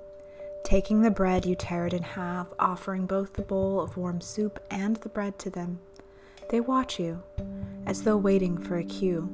Taking 0.64 1.03
the 1.03 1.11
bread, 1.12 1.46
you 1.46 1.55
tear 1.55 1.87
it 1.87 1.92
in 1.92 2.03
half, 2.03 2.48
offering 2.59 3.07
both 3.07 3.35
the 3.35 3.42
bowl 3.42 3.81
of 3.81 3.96
warm 3.96 4.20
soup 4.20 4.59
and 4.72 4.96
the 4.96 5.09
bread 5.09 5.38
to 5.38 5.51
them. 5.51 5.79
They 6.51 6.59
watch 6.59 6.98
you, 6.98 7.22
as 7.87 8.03
though 8.03 8.16
waiting 8.16 8.59
for 8.59 8.79
a 8.79 8.85
cue. 8.85 9.31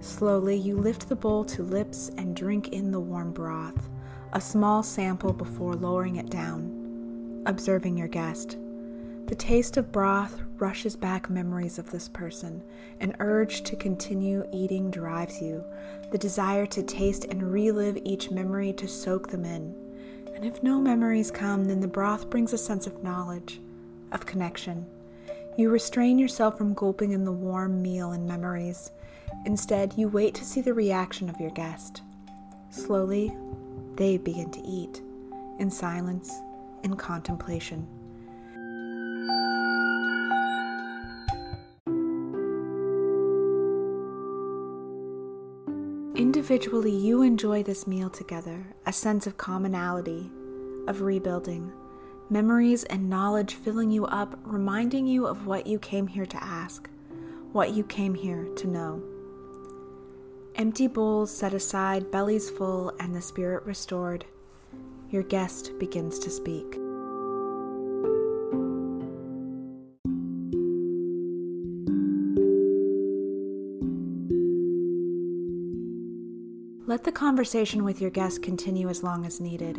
Slowly, 0.00 0.56
you 0.56 0.78
lift 0.78 1.10
the 1.10 1.16
bowl 1.16 1.44
to 1.44 1.62
lips 1.62 2.10
and 2.16 2.34
drink 2.34 2.68
in 2.68 2.92
the 2.92 3.00
warm 3.00 3.32
broth, 3.32 3.90
a 4.32 4.40
small 4.40 4.82
sample 4.82 5.34
before 5.34 5.74
lowering 5.74 6.16
it 6.16 6.30
down, 6.30 7.42
observing 7.44 7.98
your 7.98 8.08
guest. 8.08 8.56
The 9.28 9.34
taste 9.34 9.76
of 9.76 9.92
broth 9.92 10.40
rushes 10.56 10.96
back 10.96 11.28
memories 11.28 11.78
of 11.78 11.90
this 11.90 12.08
person. 12.08 12.62
An 13.00 13.14
urge 13.20 13.60
to 13.64 13.76
continue 13.76 14.48
eating 14.54 14.90
drives 14.90 15.42
you, 15.42 15.62
the 16.10 16.16
desire 16.16 16.64
to 16.64 16.82
taste 16.82 17.26
and 17.26 17.52
relive 17.52 17.98
each 18.04 18.30
memory 18.30 18.72
to 18.72 18.88
soak 18.88 19.28
them 19.28 19.44
in. 19.44 19.74
And 20.34 20.46
if 20.46 20.62
no 20.62 20.80
memories 20.80 21.30
come, 21.30 21.66
then 21.66 21.80
the 21.80 21.86
broth 21.86 22.30
brings 22.30 22.54
a 22.54 22.58
sense 22.58 22.86
of 22.86 23.04
knowledge, 23.04 23.60
of 24.12 24.24
connection. 24.24 24.86
You 25.58 25.68
restrain 25.68 26.18
yourself 26.18 26.56
from 26.56 26.72
gulping 26.72 27.12
in 27.12 27.26
the 27.26 27.30
warm 27.30 27.82
meal 27.82 28.12
and 28.12 28.26
memories. 28.26 28.92
Instead, 29.44 29.92
you 29.98 30.08
wait 30.08 30.34
to 30.36 30.44
see 30.44 30.62
the 30.62 30.72
reaction 30.72 31.28
of 31.28 31.38
your 31.38 31.50
guest. 31.50 32.00
Slowly, 32.70 33.36
they 33.96 34.16
begin 34.16 34.50
to 34.52 34.62
eat, 34.66 35.02
in 35.58 35.70
silence, 35.70 36.32
in 36.82 36.96
contemplation. 36.96 37.86
Individually, 46.50 46.96
you 46.96 47.20
enjoy 47.20 47.62
this 47.62 47.86
meal 47.86 48.08
together, 48.08 48.64
a 48.86 48.92
sense 48.92 49.26
of 49.26 49.36
commonality, 49.36 50.30
of 50.86 51.02
rebuilding 51.02 51.70
memories 52.30 52.84
and 52.84 53.10
knowledge 53.10 53.52
filling 53.52 53.90
you 53.90 54.06
up, 54.06 54.38
reminding 54.44 55.06
you 55.06 55.26
of 55.26 55.46
what 55.46 55.66
you 55.66 55.78
came 55.78 56.06
here 56.06 56.24
to 56.24 56.42
ask, 56.42 56.88
what 57.52 57.72
you 57.72 57.84
came 57.84 58.14
here 58.14 58.48
to 58.56 58.66
know. 58.66 59.02
Empty 60.54 60.86
bowls 60.86 61.30
set 61.30 61.52
aside, 61.52 62.10
bellies 62.10 62.48
full, 62.48 62.94
and 62.98 63.14
the 63.14 63.20
spirit 63.20 63.62
restored, 63.66 64.24
your 65.10 65.24
guest 65.24 65.78
begins 65.78 66.18
to 66.18 66.30
speak. 66.30 66.77
Let 76.88 77.04
the 77.04 77.12
conversation 77.12 77.84
with 77.84 78.00
your 78.00 78.08
guest 78.08 78.42
continue 78.42 78.88
as 78.88 79.02
long 79.02 79.26
as 79.26 79.42
needed. 79.42 79.76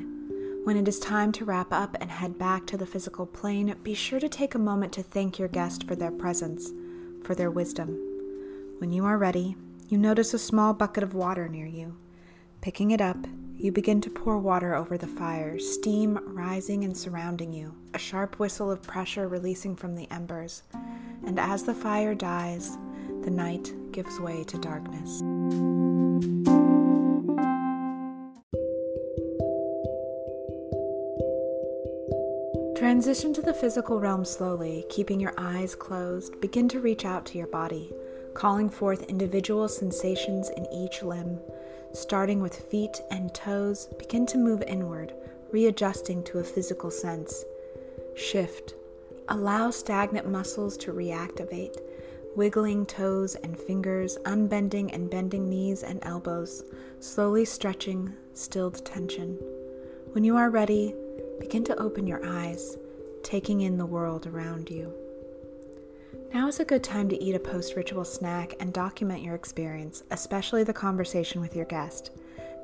When 0.64 0.78
it 0.78 0.88
is 0.88 1.00
time 1.00 1.32
to 1.32 1.44
wrap 1.44 1.74
up 1.74 1.98
and 2.00 2.12
head 2.12 2.38
back 2.38 2.68
to 2.68 2.78
the 2.78 2.86
physical 2.86 3.26
plane, 3.26 3.76
be 3.82 3.96
sure 3.96 4.20
to 4.20 4.30
take 4.30 4.54
a 4.54 4.60
moment 4.60 4.94
to 4.94 5.02
thank 5.02 5.40
your 5.40 5.48
guest 5.48 5.88
for 5.88 5.96
their 5.96 6.12
presence, 6.12 6.70
for 7.24 7.34
their 7.34 7.50
wisdom. 7.50 7.98
When 8.78 8.92
you 8.92 9.06
are 9.06 9.18
ready, 9.18 9.56
you 9.88 9.98
notice 9.98 10.36
a 10.36 10.38
small 10.38 10.72
bucket 10.76 11.02
of 11.02 11.16
water 11.16 11.48
near 11.48 11.66
you. 11.66 11.98
Picking 12.62 12.92
it 12.92 13.02
up, 13.02 13.18
you 13.58 13.72
begin 13.72 14.02
to 14.02 14.12
pour 14.12 14.38
water 14.38 14.76
over 14.76 14.96
the 14.96 15.08
fire, 15.08 15.58
steam 15.58 16.20
rising 16.28 16.84
and 16.84 16.96
surrounding 16.96 17.52
you, 17.52 17.74
a 17.96 17.98
sharp 17.98 18.38
whistle 18.38 18.70
of 18.70 18.84
pressure 18.84 19.28
releasing 19.28 19.76
from 19.76 19.96
the 19.96 20.08
embers. 20.12 20.62
And 21.26 21.40
as 21.40 21.64
the 21.64 21.74
fire 21.74 22.14
dies, 22.14 22.78
the 23.24 23.32
night 23.32 23.74
gives 23.92 24.20
way 24.20 24.44
to 24.44 24.60
darkness. 24.60 25.24
Transition 33.00 33.34
to 33.36 33.42
the 33.42 33.54
physical 33.54 33.98
realm 33.98 34.26
slowly, 34.26 34.84
keeping 34.90 35.22
your 35.22 35.34
eyes 35.38 35.74
closed. 35.74 36.42
Begin 36.42 36.68
to 36.68 36.82
reach 36.82 37.06
out 37.06 37.26
to 37.28 37.38
your 37.38 37.48
body, 37.48 37.94
calling 38.34 38.70
forth 38.70 39.04
individual 39.04 39.70
sensations 39.70 40.50
in 40.50 40.66
each 40.66 41.02
limb. 41.02 41.40
Starting 41.94 42.42
with 42.42 42.70
feet 42.70 43.00
and 43.10 43.34
toes, 43.34 43.88
begin 43.98 44.26
to 44.26 44.38
move 44.38 44.62
inward, 44.64 45.14
readjusting 45.54 46.26
to 46.26 46.40
a 46.40 46.44
physical 46.44 46.92
sense. 46.92 47.46
Shift. 48.18 48.74
Allow 49.30 49.72
stagnant 49.72 50.30
muscles 50.30 50.76
to 50.80 50.92
reactivate, 50.92 51.78
wiggling 52.36 52.86
toes 52.86 53.36
and 53.36 53.58
fingers, 53.58 54.18
unbending 54.26 54.92
and 54.92 55.10
bending 55.10 55.48
knees 55.50 55.84
and 55.84 56.02
elbows, 56.04 56.66
slowly 57.00 57.46
stretching 57.46 58.14
stilled 58.34 58.86
tension. 58.86 59.40
When 60.12 60.26
you 60.26 60.36
are 60.36 60.50
ready, 60.50 60.94
begin 61.40 61.64
to 61.64 61.80
open 61.80 62.06
your 62.06 62.26
eyes, 62.26 62.76
taking 63.24 63.62
in 63.62 63.78
the 63.78 63.86
world 63.86 64.28
around 64.28 64.70
you. 64.70 64.94
Now 66.34 66.48
is 66.48 66.60
a 66.60 66.66
good 66.66 66.84
time 66.84 67.10
to 67.10 67.24
eat 67.24 67.36
a 67.36 67.40
post 67.40 67.76
ritual 67.76 68.06
snack 68.06 68.54
and 68.60 68.72
document 68.72 69.24
your 69.24 69.36
experience, 69.36 70.04
especially 70.12 70.64
the 70.64 70.74
conversation 70.74 71.42
with 71.42 71.56
your 71.56 71.66
guest. 71.66 72.12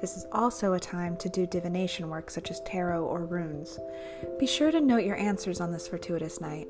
This 0.01 0.17
is 0.17 0.25
also 0.31 0.73
a 0.73 0.79
time 0.79 1.17
to 1.17 1.29
do 1.29 1.47
divination 1.47 2.09
work 2.09 2.29
such 2.29 2.51
as 2.51 2.61
tarot 2.61 3.03
or 3.03 3.25
runes. 3.25 3.79
Be 4.39 4.45
sure 4.45 4.71
to 4.71 4.81
note 4.81 5.03
your 5.03 5.15
answers 5.15 5.61
on 5.61 5.71
this 5.71 5.87
fortuitous 5.87 6.39
night. 6.41 6.67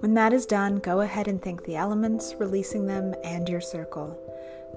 When 0.00 0.14
that 0.14 0.32
is 0.32 0.46
done, 0.46 0.78
go 0.78 1.00
ahead 1.00 1.28
and 1.28 1.40
thank 1.40 1.64
the 1.64 1.76
elements, 1.76 2.34
releasing 2.38 2.86
them, 2.86 3.14
and 3.22 3.48
your 3.48 3.60
circle. 3.60 4.18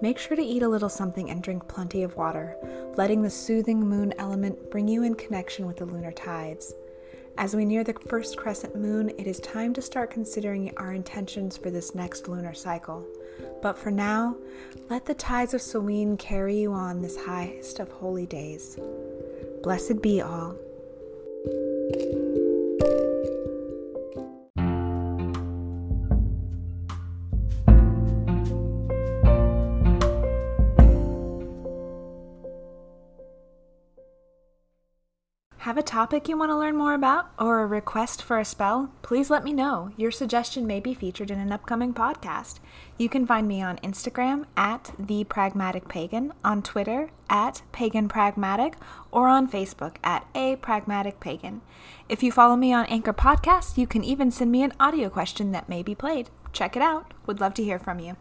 Make 0.01 0.19
sure 0.19 0.35
to 0.35 0.43
eat 0.43 0.63
a 0.63 0.67
little 0.67 0.89
something 0.89 1.29
and 1.29 1.41
drink 1.41 1.67
plenty 1.67 2.03
of 2.03 2.17
water, 2.17 2.57
letting 2.97 3.21
the 3.21 3.29
soothing 3.29 3.79
moon 3.79 4.13
element 4.17 4.69
bring 4.69 4.87
you 4.87 5.03
in 5.03 5.15
connection 5.15 5.65
with 5.65 5.77
the 5.77 5.85
lunar 5.85 6.11
tides. 6.11 6.73
As 7.37 7.55
we 7.55 7.65
near 7.65 7.83
the 7.83 7.93
first 7.93 8.37
crescent 8.37 8.75
moon, 8.75 9.09
it 9.17 9.25
is 9.25 9.39
time 9.39 9.73
to 9.73 9.81
start 9.81 10.11
considering 10.11 10.71
our 10.77 10.93
intentions 10.93 11.57
for 11.57 11.71
this 11.71 11.95
next 11.95 12.27
lunar 12.27 12.53
cycle. 12.53 13.05
But 13.61 13.77
for 13.77 13.89
now, 13.89 14.35
let 14.89 15.05
the 15.05 15.15
tides 15.15 15.53
of 15.53 15.61
Samhain 15.61 16.17
carry 16.17 16.57
you 16.57 16.73
on 16.73 17.01
this 17.01 17.17
highest 17.17 17.79
of 17.79 17.89
holy 17.89 18.27
days. 18.27 18.77
Blessed 19.63 20.01
be 20.01 20.21
all. 20.21 20.55
Have 35.63 35.77
a 35.77 35.81
topic 35.81 36.27
you 36.27 36.37
want 36.37 36.49
to 36.49 36.57
learn 36.57 36.75
more 36.75 36.93
about 36.93 37.29
or 37.39 37.61
a 37.61 37.65
request 37.65 38.21
for 38.21 38.37
a 38.37 38.43
spell? 38.43 38.91
Please 39.01 39.29
let 39.29 39.45
me 39.45 39.53
know. 39.53 39.93
Your 39.95 40.11
suggestion 40.11 40.67
may 40.67 40.81
be 40.81 40.93
featured 40.93 41.31
in 41.31 41.39
an 41.39 41.53
upcoming 41.53 41.93
podcast. 41.93 42.59
You 42.97 43.07
can 43.07 43.25
find 43.25 43.47
me 43.47 43.61
on 43.61 43.77
Instagram 43.77 44.43
at 44.57 44.91
the 44.99 45.23
Pragmatic 45.23 45.87
Pagan, 45.87 46.33
on 46.43 46.63
Twitter 46.63 47.11
at 47.29 47.61
Pagan 47.71 48.09
Pragmatic, 48.09 48.75
or 49.09 49.29
on 49.29 49.49
Facebook 49.49 49.95
at 50.03 50.27
A 50.35 50.57
Pragmatic 50.57 51.21
Pagan. 51.21 51.61
If 52.09 52.23
you 52.23 52.29
follow 52.33 52.57
me 52.57 52.73
on 52.73 52.85
Anchor 52.87 53.13
Podcasts, 53.13 53.77
you 53.77 53.87
can 53.87 54.03
even 54.03 54.31
send 54.31 54.51
me 54.51 54.63
an 54.63 54.73
audio 54.81 55.07
question 55.07 55.53
that 55.53 55.69
may 55.69 55.81
be 55.81 55.95
played. 55.95 56.29
Check 56.51 56.75
it 56.75 56.81
out. 56.81 57.13
Would 57.25 57.39
love 57.39 57.53
to 57.53 57.63
hear 57.63 57.79
from 57.79 58.01
you. 58.01 58.17